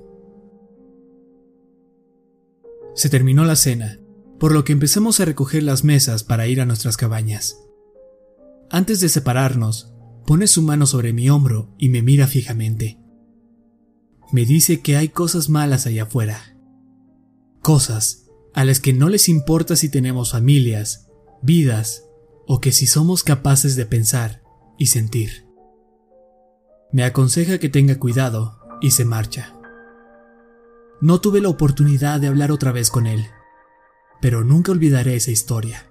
Se 2.95 3.09
terminó 3.09 3.45
la 3.45 3.55
cena, 3.55 3.99
por 4.39 4.51
lo 4.51 4.63
que 4.63 4.73
empezamos 4.73 5.19
a 5.19 5.25
recoger 5.25 5.61
las 5.61 5.83
mesas 5.83 6.23
para 6.23 6.47
ir 6.47 6.59
a 6.59 6.65
nuestras 6.65 6.97
cabañas. 6.97 7.59
Antes 8.71 8.99
de 8.99 9.09
separarnos, 9.09 9.93
pone 10.27 10.45
su 10.47 10.61
mano 10.61 10.85
sobre 10.85 11.13
mi 11.13 11.29
hombro 11.29 11.73
y 11.77 11.87
me 11.87 12.01
mira 12.01 12.27
fijamente. 12.27 12.99
Me 14.33 14.45
dice 14.45 14.81
que 14.81 14.97
hay 14.97 15.07
cosas 15.07 15.47
malas 15.47 15.87
allá 15.87 16.03
afuera. 16.03 16.57
Cosas 17.61 18.25
a 18.53 18.65
las 18.65 18.81
que 18.81 18.91
no 18.91 19.07
les 19.07 19.29
importa 19.29 19.77
si 19.77 19.87
tenemos 19.87 20.33
familias, 20.33 21.07
vidas 21.41 22.03
o 22.45 22.59
que 22.59 22.73
si 22.73 22.87
somos 22.87 23.23
capaces 23.23 23.77
de 23.77 23.85
pensar 23.85 24.43
y 24.77 24.87
sentir. 24.87 25.47
Me 26.91 27.05
aconseja 27.05 27.57
que 27.57 27.69
tenga 27.69 27.97
cuidado 27.97 28.59
y 28.81 28.91
se 28.91 29.05
marcha. 29.05 29.57
No 30.99 31.21
tuve 31.21 31.39
la 31.39 31.47
oportunidad 31.49 32.19
de 32.19 32.27
hablar 32.27 32.51
otra 32.51 32.73
vez 32.73 32.91
con 32.91 33.07
él, 33.07 33.27
pero 34.19 34.43
nunca 34.43 34.73
olvidaré 34.73 35.15
esa 35.15 35.31
historia. 35.31 35.86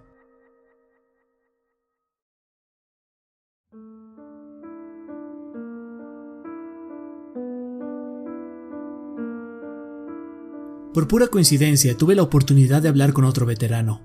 Por 10.96 11.08
pura 11.08 11.26
coincidencia 11.26 11.94
tuve 11.94 12.14
la 12.14 12.22
oportunidad 12.22 12.80
de 12.80 12.88
hablar 12.88 13.12
con 13.12 13.26
otro 13.26 13.44
veterano, 13.44 14.00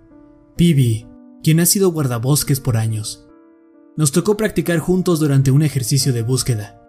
Pibi, 0.58 1.08
quien 1.41 1.62
ha 1.62 1.65
sido 1.65 1.89
guardabosques 1.93 2.60
por 2.60 2.75
años. 2.75 3.30
Nos 3.95 4.12
tocó 4.12 4.36
practicar 4.36 4.80
juntos 4.80 5.21
durante 5.21 5.51
un 5.51 5.62
ejercicio 5.62 6.12
de 6.12 6.21
búsqueda. 6.21 6.82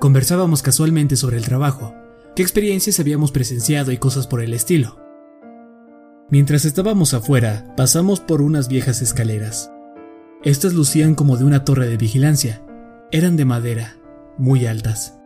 Conversábamos 0.00 0.60
casualmente 0.60 1.14
sobre 1.14 1.36
el 1.36 1.44
trabajo, 1.44 1.94
qué 2.34 2.42
experiencias 2.42 2.98
habíamos 2.98 3.30
presenciado 3.30 3.92
y 3.92 3.98
cosas 3.98 4.26
por 4.26 4.42
el 4.42 4.52
estilo. 4.52 5.00
Mientras 6.28 6.64
estábamos 6.64 7.14
afuera, 7.14 7.74
pasamos 7.76 8.18
por 8.18 8.42
unas 8.42 8.66
viejas 8.66 9.02
escaleras. 9.02 9.70
Estas 10.42 10.74
lucían 10.74 11.14
como 11.14 11.36
de 11.36 11.44
una 11.44 11.64
torre 11.64 11.88
de 11.88 11.96
vigilancia. 11.96 12.66
Eran 13.12 13.36
de 13.36 13.44
madera, 13.44 13.98
muy 14.36 14.66
altas. 14.66 15.16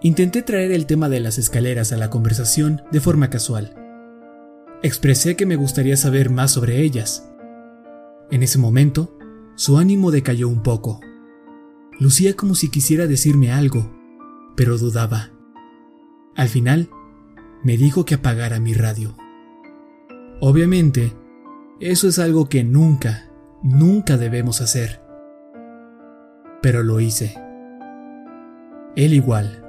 Intenté 0.00 0.42
traer 0.42 0.72
el 0.72 0.86
tema 0.86 1.08
de 1.08 1.20
las 1.20 1.38
escaleras 1.38 1.92
a 1.92 1.96
la 1.96 2.10
conversación 2.10 2.82
de 2.92 3.00
forma 3.00 3.30
casual. 3.30 3.74
Expresé 4.82 5.36
que 5.36 5.46
me 5.46 5.56
gustaría 5.56 5.96
saber 5.96 6.30
más 6.30 6.52
sobre 6.52 6.82
ellas, 6.82 7.28
en 8.30 8.42
ese 8.42 8.58
momento, 8.58 9.16
su 9.54 9.78
ánimo 9.78 10.10
decayó 10.10 10.48
un 10.48 10.62
poco. 10.62 11.00
Lucía 11.98 12.36
como 12.36 12.54
si 12.54 12.70
quisiera 12.70 13.06
decirme 13.06 13.50
algo, 13.52 13.90
pero 14.54 14.76
dudaba. 14.76 15.30
Al 16.36 16.48
final, 16.48 16.90
me 17.64 17.78
dijo 17.78 18.04
que 18.04 18.16
apagara 18.16 18.60
mi 18.60 18.74
radio. 18.74 19.16
Obviamente, 20.40 21.14
eso 21.80 22.06
es 22.06 22.18
algo 22.18 22.50
que 22.50 22.64
nunca, 22.64 23.30
nunca 23.62 24.18
debemos 24.18 24.60
hacer. 24.60 25.00
Pero 26.60 26.82
lo 26.82 27.00
hice. 27.00 27.34
Él 28.94 29.14
igual. 29.14 29.64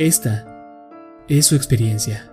Esta 0.00 0.46
es 1.28 1.44
su 1.44 1.56
experiencia. 1.56 2.32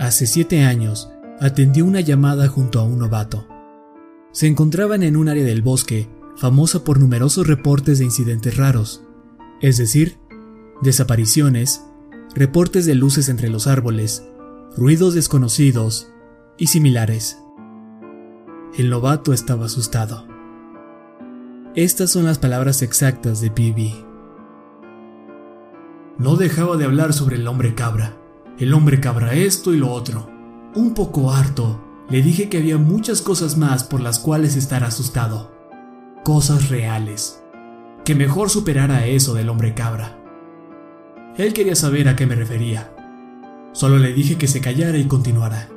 Hace 0.00 0.26
siete 0.26 0.64
años, 0.64 1.08
atendió 1.38 1.84
una 1.84 2.00
llamada 2.00 2.48
junto 2.48 2.80
a 2.80 2.82
un 2.82 2.98
novato. 2.98 3.46
Se 4.32 4.48
encontraban 4.48 5.04
en 5.04 5.16
un 5.16 5.28
área 5.28 5.44
del 5.44 5.62
bosque 5.62 6.08
famosa 6.36 6.82
por 6.82 6.98
numerosos 6.98 7.46
reportes 7.46 8.00
de 8.00 8.06
incidentes 8.06 8.56
raros, 8.56 9.04
es 9.60 9.76
decir, 9.76 10.18
desapariciones, 10.82 11.84
reportes 12.34 12.84
de 12.84 12.96
luces 12.96 13.28
entre 13.28 13.48
los 13.48 13.68
árboles, 13.68 14.24
ruidos 14.76 15.14
desconocidos 15.14 16.12
y 16.56 16.66
similares. 16.66 17.38
El 18.76 18.90
novato 18.90 19.32
estaba 19.32 19.66
asustado. 19.66 20.26
Estas 21.76 22.10
son 22.10 22.24
las 22.24 22.40
palabras 22.40 22.82
exactas 22.82 23.40
de 23.40 23.52
PB. 23.52 24.07
No 26.18 26.34
dejaba 26.34 26.76
de 26.76 26.84
hablar 26.84 27.12
sobre 27.12 27.36
el 27.36 27.46
hombre 27.46 27.76
cabra. 27.76 28.16
El 28.58 28.74
hombre 28.74 28.98
cabra 28.98 29.34
esto 29.34 29.72
y 29.72 29.76
lo 29.76 29.92
otro. 29.92 30.28
Un 30.74 30.92
poco 30.92 31.32
harto, 31.32 31.80
le 32.10 32.22
dije 32.22 32.48
que 32.48 32.58
había 32.58 32.76
muchas 32.76 33.22
cosas 33.22 33.56
más 33.56 33.84
por 33.84 34.00
las 34.00 34.18
cuales 34.18 34.56
estar 34.56 34.82
asustado. 34.82 35.52
Cosas 36.24 36.70
reales. 36.70 37.40
Que 38.04 38.16
mejor 38.16 38.50
superara 38.50 39.06
eso 39.06 39.32
del 39.34 39.48
hombre 39.48 39.74
cabra. 39.74 40.18
Él 41.36 41.52
quería 41.52 41.76
saber 41.76 42.08
a 42.08 42.16
qué 42.16 42.26
me 42.26 42.34
refería. 42.34 42.92
Solo 43.70 43.98
le 43.98 44.12
dije 44.12 44.34
que 44.38 44.48
se 44.48 44.60
callara 44.60 44.98
y 44.98 45.04
continuara. 45.04 45.68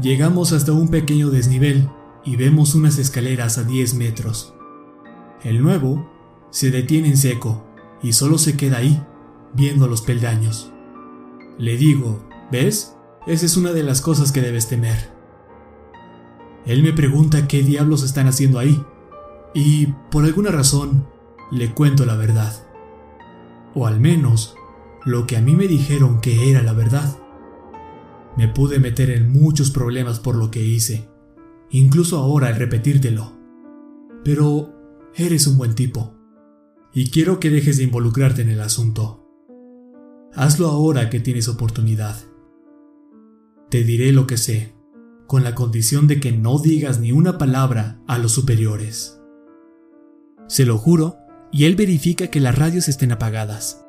Llegamos 0.00 0.52
hasta 0.52 0.70
un 0.70 0.90
pequeño 0.90 1.30
desnivel 1.30 1.88
y 2.24 2.36
vemos 2.36 2.76
unas 2.76 2.98
escaleras 2.98 3.58
a 3.58 3.64
10 3.64 3.94
metros. 3.94 4.54
El 5.42 5.60
nuevo 5.60 6.08
se 6.50 6.70
detiene 6.70 7.08
en 7.08 7.16
seco 7.16 7.67
y 8.02 8.12
solo 8.12 8.38
se 8.38 8.56
queda 8.56 8.78
ahí, 8.78 9.02
viendo 9.54 9.88
los 9.88 10.02
peldaños. 10.02 10.72
Le 11.58 11.76
digo, 11.76 12.28
¿ves? 12.50 12.96
Esa 13.26 13.46
es 13.46 13.56
una 13.56 13.72
de 13.72 13.82
las 13.82 14.00
cosas 14.00 14.32
que 14.32 14.40
debes 14.40 14.68
temer. 14.68 15.10
Él 16.64 16.82
me 16.82 16.92
pregunta 16.92 17.48
qué 17.48 17.62
diablos 17.62 18.02
están 18.02 18.28
haciendo 18.28 18.58
ahí, 18.58 18.82
y 19.54 19.86
por 20.10 20.24
alguna 20.24 20.50
razón 20.50 21.06
le 21.50 21.72
cuento 21.72 22.04
la 22.04 22.14
verdad. 22.14 22.52
O 23.74 23.86
al 23.86 24.00
menos 24.00 24.54
lo 25.04 25.26
que 25.26 25.36
a 25.36 25.40
mí 25.40 25.54
me 25.54 25.66
dijeron 25.66 26.20
que 26.20 26.50
era 26.50 26.62
la 26.62 26.72
verdad. 26.72 27.18
Me 28.36 28.48
pude 28.48 28.78
meter 28.78 29.10
en 29.10 29.32
muchos 29.32 29.70
problemas 29.70 30.20
por 30.20 30.36
lo 30.36 30.50
que 30.50 30.62
hice, 30.62 31.08
incluso 31.70 32.18
ahora 32.18 32.48
al 32.48 32.56
repetírtelo. 32.56 33.32
Pero 34.24 34.74
eres 35.14 35.46
un 35.46 35.58
buen 35.58 35.74
tipo 35.74 36.17
y 36.92 37.10
quiero 37.10 37.40
que 37.40 37.50
dejes 37.50 37.78
de 37.78 37.84
involucrarte 37.84 38.42
en 38.42 38.50
el 38.50 38.60
asunto. 38.60 39.24
Hazlo 40.34 40.68
ahora 40.68 41.10
que 41.10 41.20
tienes 41.20 41.48
oportunidad. 41.48 42.16
Te 43.70 43.84
diré 43.84 44.12
lo 44.12 44.26
que 44.26 44.36
sé, 44.36 44.74
con 45.26 45.44
la 45.44 45.54
condición 45.54 46.06
de 46.06 46.20
que 46.20 46.32
no 46.32 46.58
digas 46.58 47.00
ni 47.00 47.12
una 47.12 47.38
palabra 47.38 48.00
a 48.06 48.18
los 48.18 48.32
superiores. 48.32 49.20
Se 50.46 50.64
lo 50.64 50.78
juro, 50.78 51.16
y 51.50 51.64
él 51.64 51.76
verifica 51.76 52.28
que 52.28 52.40
las 52.40 52.56
radios 52.56 52.88
estén 52.88 53.12
apagadas. 53.12 53.84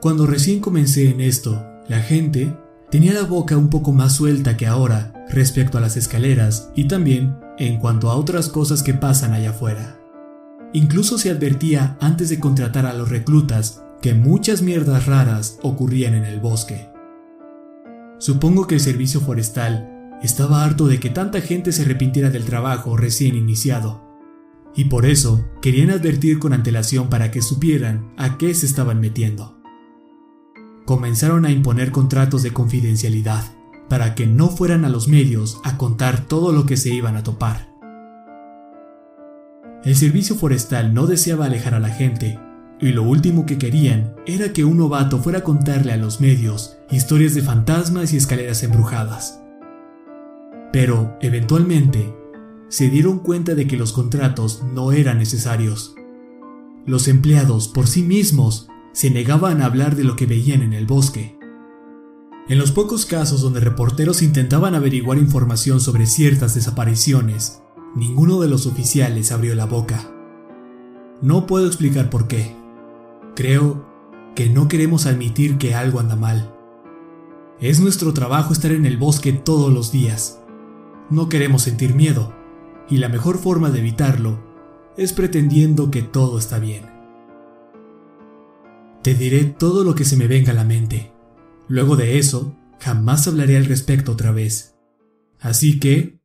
Cuando 0.00 0.26
recién 0.26 0.60
comencé 0.60 1.10
en 1.10 1.20
esto, 1.20 1.66
la 1.88 2.00
gente 2.00 2.54
tenía 2.90 3.12
la 3.12 3.24
boca 3.24 3.56
un 3.56 3.70
poco 3.70 3.92
más 3.92 4.14
suelta 4.14 4.56
que 4.56 4.66
ahora 4.66 5.12
respecto 5.28 5.78
a 5.78 5.80
las 5.80 5.96
escaleras 5.96 6.70
y 6.74 6.86
también 6.88 7.36
en 7.58 7.78
cuanto 7.78 8.10
a 8.10 8.16
otras 8.16 8.48
cosas 8.48 8.82
que 8.82 8.94
pasan 8.94 9.32
allá 9.32 9.50
afuera. 9.50 10.00
Incluso 10.72 11.18
se 11.18 11.30
advertía 11.30 11.96
antes 12.00 12.28
de 12.28 12.40
contratar 12.40 12.86
a 12.86 12.92
los 12.92 13.08
reclutas 13.08 13.82
que 14.02 14.14
muchas 14.14 14.62
mierdas 14.62 15.06
raras 15.06 15.58
ocurrían 15.62 16.14
en 16.14 16.24
el 16.24 16.40
bosque. 16.40 16.88
Supongo 18.18 18.66
que 18.66 18.76
el 18.76 18.80
servicio 18.80 19.20
forestal 19.20 19.92
estaba 20.22 20.64
harto 20.64 20.86
de 20.86 20.98
que 21.00 21.10
tanta 21.10 21.40
gente 21.40 21.72
se 21.72 21.82
arrepintiera 21.82 22.30
del 22.30 22.44
trabajo 22.44 22.96
recién 22.96 23.34
iniciado, 23.34 24.06
y 24.74 24.84
por 24.84 25.06
eso 25.06 25.46
querían 25.62 25.90
advertir 25.90 26.38
con 26.38 26.52
antelación 26.52 27.08
para 27.08 27.30
que 27.30 27.42
supieran 27.42 28.12
a 28.16 28.38
qué 28.38 28.54
se 28.54 28.66
estaban 28.66 29.00
metiendo. 29.00 29.58
Comenzaron 30.84 31.44
a 31.44 31.50
imponer 31.50 31.90
contratos 31.90 32.42
de 32.42 32.52
confidencialidad 32.52 33.44
para 33.88 34.14
que 34.14 34.26
no 34.26 34.48
fueran 34.48 34.84
a 34.84 34.88
los 34.88 35.08
medios 35.08 35.60
a 35.64 35.76
contar 35.76 36.26
todo 36.26 36.52
lo 36.52 36.66
que 36.66 36.76
se 36.76 36.90
iban 36.90 37.16
a 37.16 37.22
topar. 37.22 37.75
El 39.86 39.94
servicio 39.94 40.34
forestal 40.34 40.92
no 40.92 41.06
deseaba 41.06 41.44
alejar 41.44 41.72
a 41.74 41.78
la 41.78 41.90
gente, 41.90 42.40
y 42.80 42.88
lo 42.88 43.04
último 43.04 43.46
que 43.46 43.56
querían 43.56 44.16
era 44.26 44.52
que 44.52 44.64
un 44.64 44.78
novato 44.78 45.22
fuera 45.22 45.38
a 45.38 45.44
contarle 45.44 45.92
a 45.92 45.96
los 45.96 46.20
medios 46.20 46.76
historias 46.90 47.36
de 47.36 47.42
fantasmas 47.42 48.12
y 48.12 48.16
escaleras 48.16 48.64
embrujadas. 48.64 49.40
Pero, 50.72 51.16
eventualmente, 51.20 52.12
se 52.68 52.90
dieron 52.90 53.20
cuenta 53.20 53.54
de 53.54 53.68
que 53.68 53.76
los 53.76 53.92
contratos 53.92 54.64
no 54.74 54.90
eran 54.90 55.18
necesarios. 55.18 55.94
Los 56.84 57.06
empleados 57.06 57.68
por 57.68 57.86
sí 57.86 58.02
mismos 58.02 58.66
se 58.92 59.12
negaban 59.12 59.62
a 59.62 59.66
hablar 59.66 59.94
de 59.94 60.02
lo 60.02 60.16
que 60.16 60.26
veían 60.26 60.62
en 60.62 60.72
el 60.72 60.86
bosque. 60.86 61.38
En 62.48 62.58
los 62.58 62.72
pocos 62.72 63.06
casos 63.06 63.40
donde 63.40 63.60
reporteros 63.60 64.22
intentaban 64.22 64.74
averiguar 64.74 65.18
información 65.18 65.80
sobre 65.80 66.06
ciertas 66.06 66.56
desapariciones, 66.56 67.62
Ninguno 67.96 68.40
de 68.40 68.48
los 68.48 68.66
oficiales 68.66 69.32
abrió 69.32 69.54
la 69.54 69.64
boca. 69.64 70.12
No 71.22 71.46
puedo 71.46 71.66
explicar 71.66 72.10
por 72.10 72.28
qué. 72.28 72.54
Creo 73.34 73.86
que 74.34 74.50
no 74.50 74.68
queremos 74.68 75.06
admitir 75.06 75.56
que 75.56 75.74
algo 75.74 75.98
anda 75.98 76.14
mal. 76.14 76.54
Es 77.58 77.80
nuestro 77.80 78.12
trabajo 78.12 78.52
estar 78.52 78.70
en 78.70 78.84
el 78.84 78.98
bosque 78.98 79.32
todos 79.32 79.72
los 79.72 79.92
días. 79.92 80.42
No 81.08 81.30
queremos 81.30 81.62
sentir 81.62 81.94
miedo, 81.94 82.34
y 82.90 82.98
la 82.98 83.08
mejor 83.08 83.38
forma 83.38 83.70
de 83.70 83.78
evitarlo 83.78 84.44
es 84.98 85.14
pretendiendo 85.14 85.90
que 85.90 86.02
todo 86.02 86.38
está 86.38 86.58
bien. 86.58 86.84
Te 89.02 89.14
diré 89.14 89.44
todo 89.44 89.84
lo 89.84 89.94
que 89.94 90.04
se 90.04 90.18
me 90.18 90.26
venga 90.26 90.52
a 90.52 90.54
la 90.54 90.64
mente. 90.64 91.12
Luego 91.66 91.96
de 91.96 92.18
eso, 92.18 92.54
jamás 92.78 93.26
hablaré 93.26 93.56
al 93.56 93.64
respecto 93.64 94.12
otra 94.12 94.32
vez. 94.32 94.76
Así 95.40 95.80
que, 95.80 96.15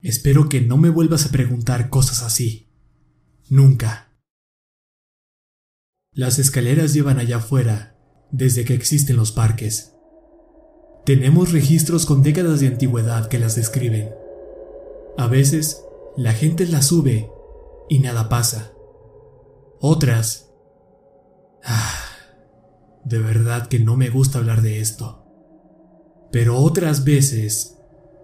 Espero 0.00 0.48
que 0.48 0.60
no 0.60 0.76
me 0.76 0.90
vuelvas 0.90 1.26
a 1.26 1.30
preguntar 1.30 1.88
cosas 1.88 2.22
así. 2.22 2.70
Nunca. 3.48 4.12
Las 6.12 6.38
escaleras 6.38 6.92
llevan 6.92 7.18
allá 7.18 7.38
afuera 7.38 7.96
desde 8.30 8.64
que 8.64 8.74
existen 8.74 9.16
los 9.16 9.32
parques. 9.32 9.94
Tenemos 11.04 11.52
registros 11.52 12.04
con 12.04 12.22
décadas 12.22 12.60
de 12.60 12.66
antigüedad 12.66 13.28
que 13.28 13.38
las 13.38 13.54
describen. 13.54 14.10
A 15.16 15.28
veces, 15.28 15.82
la 16.16 16.32
gente 16.32 16.66
las 16.66 16.86
sube 16.86 17.30
y 17.88 18.00
nada 18.00 18.28
pasa. 18.28 18.72
Otras... 19.80 20.50
Ah, 21.62 21.94
de 23.04 23.18
verdad 23.18 23.68
que 23.68 23.78
no 23.78 23.96
me 23.96 24.08
gusta 24.08 24.38
hablar 24.38 24.62
de 24.62 24.80
esto. 24.80 25.24
Pero 26.32 26.58
otras 26.58 27.04
veces 27.04 27.75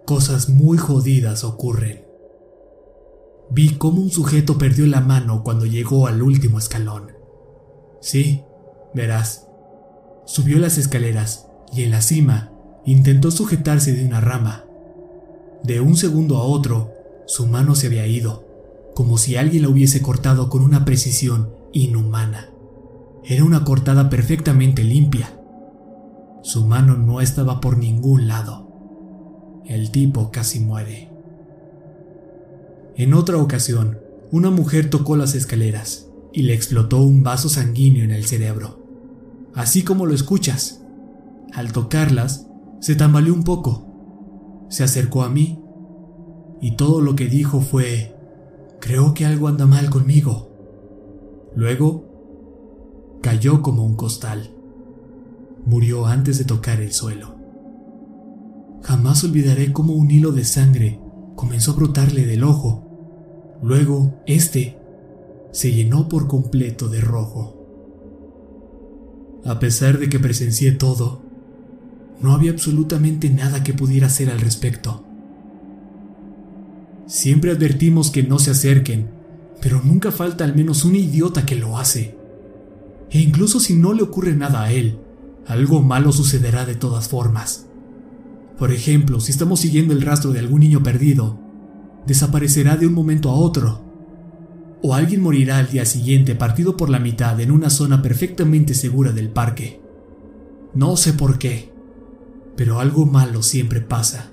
cosas 0.05 0.49
muy 0.49 0.77
jodidas 0.77 1.43
ocurren. 1.43 2.05
Vi 3.49 3.75
cómo 3.75 4.01
un 4.01 4.09
sujeto 4.09 4.57
perdió 4.57 4.85
la 4.85 4.99
mano 4.99 5.43
cuando 5.43 5.65
llegó 5.65 6.07
al 6.07 6.21
último 6.21 6.57
escalón. 6.57 7.13
Sí, 8.01 8.43
verás. 8.93 9.47
Subió 10.25 10.59
las 10.59 10.77
escaleras 10.77 11.47
y 11.71 11.83
en 11.83 11.91
la 11.91 12.01
cima 12.01 12.51
intentó 12.85 13.31
sujetarse 13.31 13.93
de 13.93 14.05
una 14.05 14.19
rama. 14.19 14.65
De 15.63 15.79
un 15.79 15.95
segundo 15.95 16.37
a 16.37 16.43
otro, 16.43 16.91
su 17.25 17.47
mano 17.47 17.75
se 17.75 17.87
había 17.87 18.05
ido, 18.05 18.45
como 18.95 19.17
si 19.17 19.37
alguien 19.37 19.63
la 19.63 19.69
hubiese 19.69 20.01
cortado 20.01 20.49
con 20.49 20.63
una 20.63 20.83
precisión 20.83 21.53
inhumana. 21.71 22.49
Era 23.23 23.45
una 23.45 23.63
cortada 23.63 24.09
perfectamente 24.09 24.83
limpia. 24.83 25.39
Su 26.41 26.65
mano 26.65 26.97
no 26.97 27.21
estaba 27.21 27.61
por 27.61 27.77
ningún 27.77 28.27
lado 28.27 28.62
el 29.65 29.91
tipo 29.91 30.31
casi 30.31 30.59
muere. 30.59 31.09
En 32.95 33.13
otra 33.13 33.37
ocasión, 33.37 33.99
una 34.31 34.49
mujer 34.49 34.89
tocó 34.89 35.15
las 35.15 35.35
escaleras 35.35 36.09
y 36.31 36.43
le 36.43 36.53
explotó 36.53 37.01
un 37.01 37.23
vaso 37.23 37.49
sanguíneo 37.49 38.03
en 38.03 38.11
el 38.11 38.25
cerebro. 38.25 38.79
Así 39.53 39.83
como 39.83 40.05
lo 40.05 40.13
escuchas. 40.13 40.81
Al 41.53 41.71
tocarlas, 41.71 42.47
se 42.79 42.95
tambaleó 42.95 43.33
un 43.33 43.43
poco. 43.43 44.65
Se 44.69 44.83
acercó 44.83 45.23
a 45.23 45.29
mí 45.29 45.59
y 46.61 46.75
todo 46.75 47.01
lo 47.01 47.15
que 47.15 47.27
dijo 47.27 47.61
fue, 47.61 48.15
creo 48.79 49.13
que 49.13 49.25
algo 49.25 49.47
anda 49.47 49.65
mal 49.65 49.89
conmigo. 49.89 50.49
Luego, 51.55 53.19
cayó 53.21 53.61
como 53.61 53.85
un 53.85 53.95
costal. 53.95 54.51
Murió 55.65 56.05
antes 56.07 56.37
de 56.37 56.45
tocar 56.45 56.81
el 56.81 56.91
suelo. 56.91 57.32
Jamás 58.83 59.23
olvidaré 59.23 59.71
cómo 59.71 59.93
un 59.93 60.11
hilo 60.11 60.33
de 60.33 60.43
sangre 60.43 60.99
comenzó 61.35 61.71
a 61.71 61.75
brotarle 61.75 62.25
del 62.25 62.43
ojo. 62.43 63.57
Luego, 63.63 64.21
este 64.27 64.77
se 65.51 65.71
llenó 65.71 66.09
por 66.09 66.27
completo 66.27 66.89
de 66.89 66.99
rojo. 66.99 67.59
A 69.45 69.59
pesar 69.59 69.99
de 69.99 70.09
que 70.09 70.19
presencié 70.19 70.73
todo, 70.73 71.21
no 72.19 72.33
había 72.33 72.51
absolutamente 72.51 73.29
nada 73.29 73.63
que 73.63 73.73
pudiera 73.73 74.07
hacer 74.07 74.29
al 74.29 74.41
respecto. 74.41 75.05
Siempre 77.05 77.51
advertimos 77.51 78.11
que 78.11 78.23
no 78.23 78.37
se 78.37 78.51
acerquen, 78.51 79.09
pero 79.61 79.81
nunca 79.81 80.11
falta 80.11 80.43
al 80.43 80.55
menos 80.55 80.83
un 80.83 80.95
idiota 80.95 81.45
que 81.45 81.55
lo 81.55 81.77
hace. 81.77 82.17
E 83.09 83.19
incluso 83.19 83.61
si 83.61 83.75
no 83.75 83.93
le 83.93 84.03
ocurre 84.03 84.35
nada 84.35 84.63
a 84.63 84.73
él, 84.73 84.99
algo 85.47 85.81
malo 85.81 86.11
sucederá 86.11 86.65
de 86.65 86.75
todas 86.75 87.07
formas. 87.07 87.67
Por 88.57 88.71
ejemplo, 88.71 89.19
si 89.19 89.31
estamos 89.31 89.59
siguiendo 89.59 89.93
el 89.93 90.01
rastro 90.01 90.31
de 90.31 90.39
algún 90.39 90.61
niño 90.61 90.83
perdido, 90.83 91.39
desaparecerá 92.05 92.77
de 92.77 92.87
un 92.87 92.93
momento 92.93 93.29
a 93.29 93.35
otro. 93.35 93.83
O 94.81 94.93
alguien 94.93 95.21
morirá 95.21 95.57
al 95.57 95.69
día 95.69 95.85
siguiente 95.85 96.35
partido 96.35 96.77
por 96.77 96.89
la 96.89 96.99
mitad 96.99 97.39
en 97.39 97.51
una 97.51 97.69
zona 97.69 98.01
perfectamente 98.01 98.73
segura 98.73 99.11
del 99.11 99.29
parque. 99.29 99.81
No 100.73 100.97
sé 100.97 101.13
por 101.13 101.39
qué, 101.39 101.71
pero 102.55 102.79
algo 102.79 103.05
malo 103.05 103.43
siempre 103.43 103.81
pasa. 103.81 104.31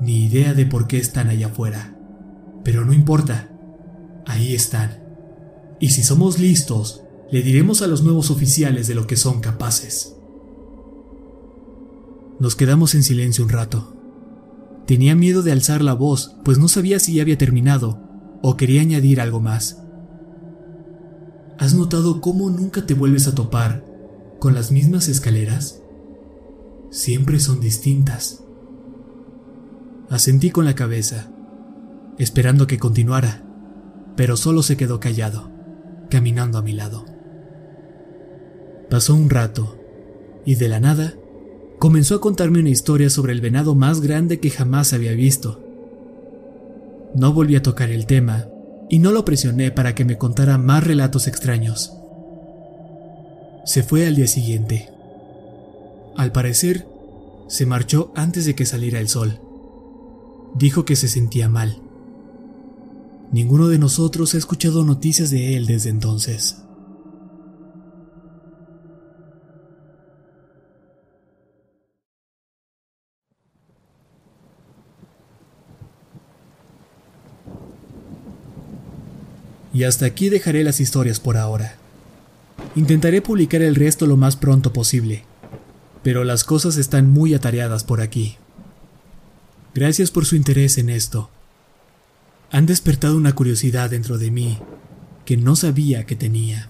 Ni 0.00 0.26
idea 0.26 0.54
de 0.54 0.66
por 0.66 0.86
qué 0.86 0.98
están 0.98 1.28
allá 1.28 1.48
afuera, 1.48 1.96
pero 2.64 2.84
no 2.84 2.92
importa, 2.92 3.50
ahí 4.26 4.54
están. 4.54 5.02
Y 5.80 5.90
si 5.90 6.02
somos 6.02 6.38
listos, 6.38 7.02
le 7.30 7.42
diremos 7.42 7.82
a 7.82 7.86
los 7.86 8.02
nuevos 8.02 8.30
oficiales 8.30 8.86
de 8.86 8.94
lo 8.94 9.06
que 9.06 9.16
son 9.16 9.40
capaces. 9.40 10.16
Nos 12.42 12.56
quedamos 12.56 12.96
en 12.96 13.04
silencio 13.04 13.44
un 13.44 13.50
rato. 13.50 13.94
Tenía 14.84 15.14
miedo 15.14 15.42
de 15.42 15.52
alzar 15.52 15.80
la 15.80 15.92
voz, 15.92 16.34
pues 16.44 16.58
no 16.58 16.66
sabía 16.66 16.98
si 16.98 17.14
ya 17.14 17.22
había 17.22 17.38
terminado 17.38 18.00
o 18.42 18.56
quería 18.56 18.80
añadir 18.80 19.20
algo 19.20 19.38
más. 19.38 19.80
¿Has 21.56 21.72
notado 21.74 22.20
cómo 22.20 22.50
nunca 22.50 22.84
te 22.84 22.94
vuelves 22.94 23.28
a 23.28 23.34
topar 23.36 23.84
con 24.40 24.56
las 24.56 24.72
mismas 24.72 25.06
escaleras? 25.06 25.84
Siempre 26.90 27.38
son 27.38 27.60
distintas. 27.60 28.42
Asentí 30.10 30.50
con 30.50 30.64
la 30.64 30.74
cabeza, 30.74 31.30
esperando 32.18 32.66
que 32.66 32.80
continuara, 32.80 33.44
pero 34.16 34.36
solo 34.36 34.64
se 34.64 34.76
quedó 34.76 34.98
callado, 34.98 35.52
caminando 36.10 36.58
a 36.58 36.62
mi 36.62 36.72
lado. 36.72 37.04
Pasó 38.90 39.14
un 39.14 39.30
rato, 39.30 39.78
y 40.44 40.56
de 40.56 40.68
la 40.68 40.80
nada 40.80 41.14
comenzó 41.82 42.14
a 42.14 42.20
contarme 42.20 42.60
una 42.60 42.68
historia 42.68 43.10
sobre 43.10 43.32
el 43.32 43.40
venado 43.40 43.74
más 43.74 44.00
grande 44.00 44.38
que 44.38 44.50
jamás 44.50 44.92
había 44.92 45.14
visto. 45.14 45.60
No 47.16 47.32
volví 47.32 47.56
a 47.56 47.62
tocar 47.64 47.90
el 47.90 48.06
tema 48.06 48.46
y 48.88 49.00
no 49.00 49.10
lo 49.10 49.24
presioné 49.24 49.72
para 49.72 49.92
que 49.92 50.04
me 50.04 50.16
contara 50.16 50.58
más 50.58 50.86
relatos 50.86 51.26
extraños. 51.26 51.92
Se 53.64 53.82
fue 53.82 54.06
al 54.06 54.14
día 54.14 54.28
siguiente. 54.28 54.90
Al 56.16 56.30
parecer, 56.30 56.86
se 57.48 57.66
marchó 57.66 58.12
antes 58.14 58.46
de 58.46 58.54
que 58.54 58.64
saliera 58.64 59.00
el 59.00 59.08
sol. 59.08 59.40
Dijo 60.54 60.84
que 60.84 60.94
se 60.94 61.08
sentía 61.08 61.48
mal. 61.48 61.82
Ninguno 63.32 63.66
de 63.66 63.80
nosotros 63.80 64.36
ha 64.36 64.38
escuchado 64.38 64.84
noticias 64.84 65.30
de 65.30 65.56
él 65.56 65.66
desde 65.66 65.90
entonces. 65.90 66.62
Y 79.72 79.84
hasta 79.84 80.06
aquí 80.06 80.28
dejaré 80.28 80.64
las 80.64 80.80
historias 80.80 81.20
por 81.20 81.36
ahora. 81.36 81.76
Intentaré 82.76 83.22
publicar 83.22 83.62
el 83.62 83.74
resto 83.74 84.06
lo 84.06 84.16
más 84.16 84.36
pronto 84.36 84.72
posible, 84.72 85.24
pero 86.02 86.24
las 86.24 86.44
cosas 86.44 86.76
están 86.76 87.10
muy 87.10 87.34
atareadas 87.34 87.84
por 87.84 88.00
aquí. 88.00 88.36
Gracias 89.74 90.10
por 90.10 90.26
su 90.26 90.36
interés 90.36 90.78
en 90.78 90.90
esto. 90.90 91.30
Han 92.50 92.66
despertado 92.66 93.16
una 93.16 93.34
curiosidad 93.34 93.90
dentro 93.90 94.18
de 94.18 94.30
mí 94.30 94.58
que 95.24 95.36
no 95.36 95.56
sabía 95.56 96.04
que 96.04 96.16
tenía. 96.16 96.68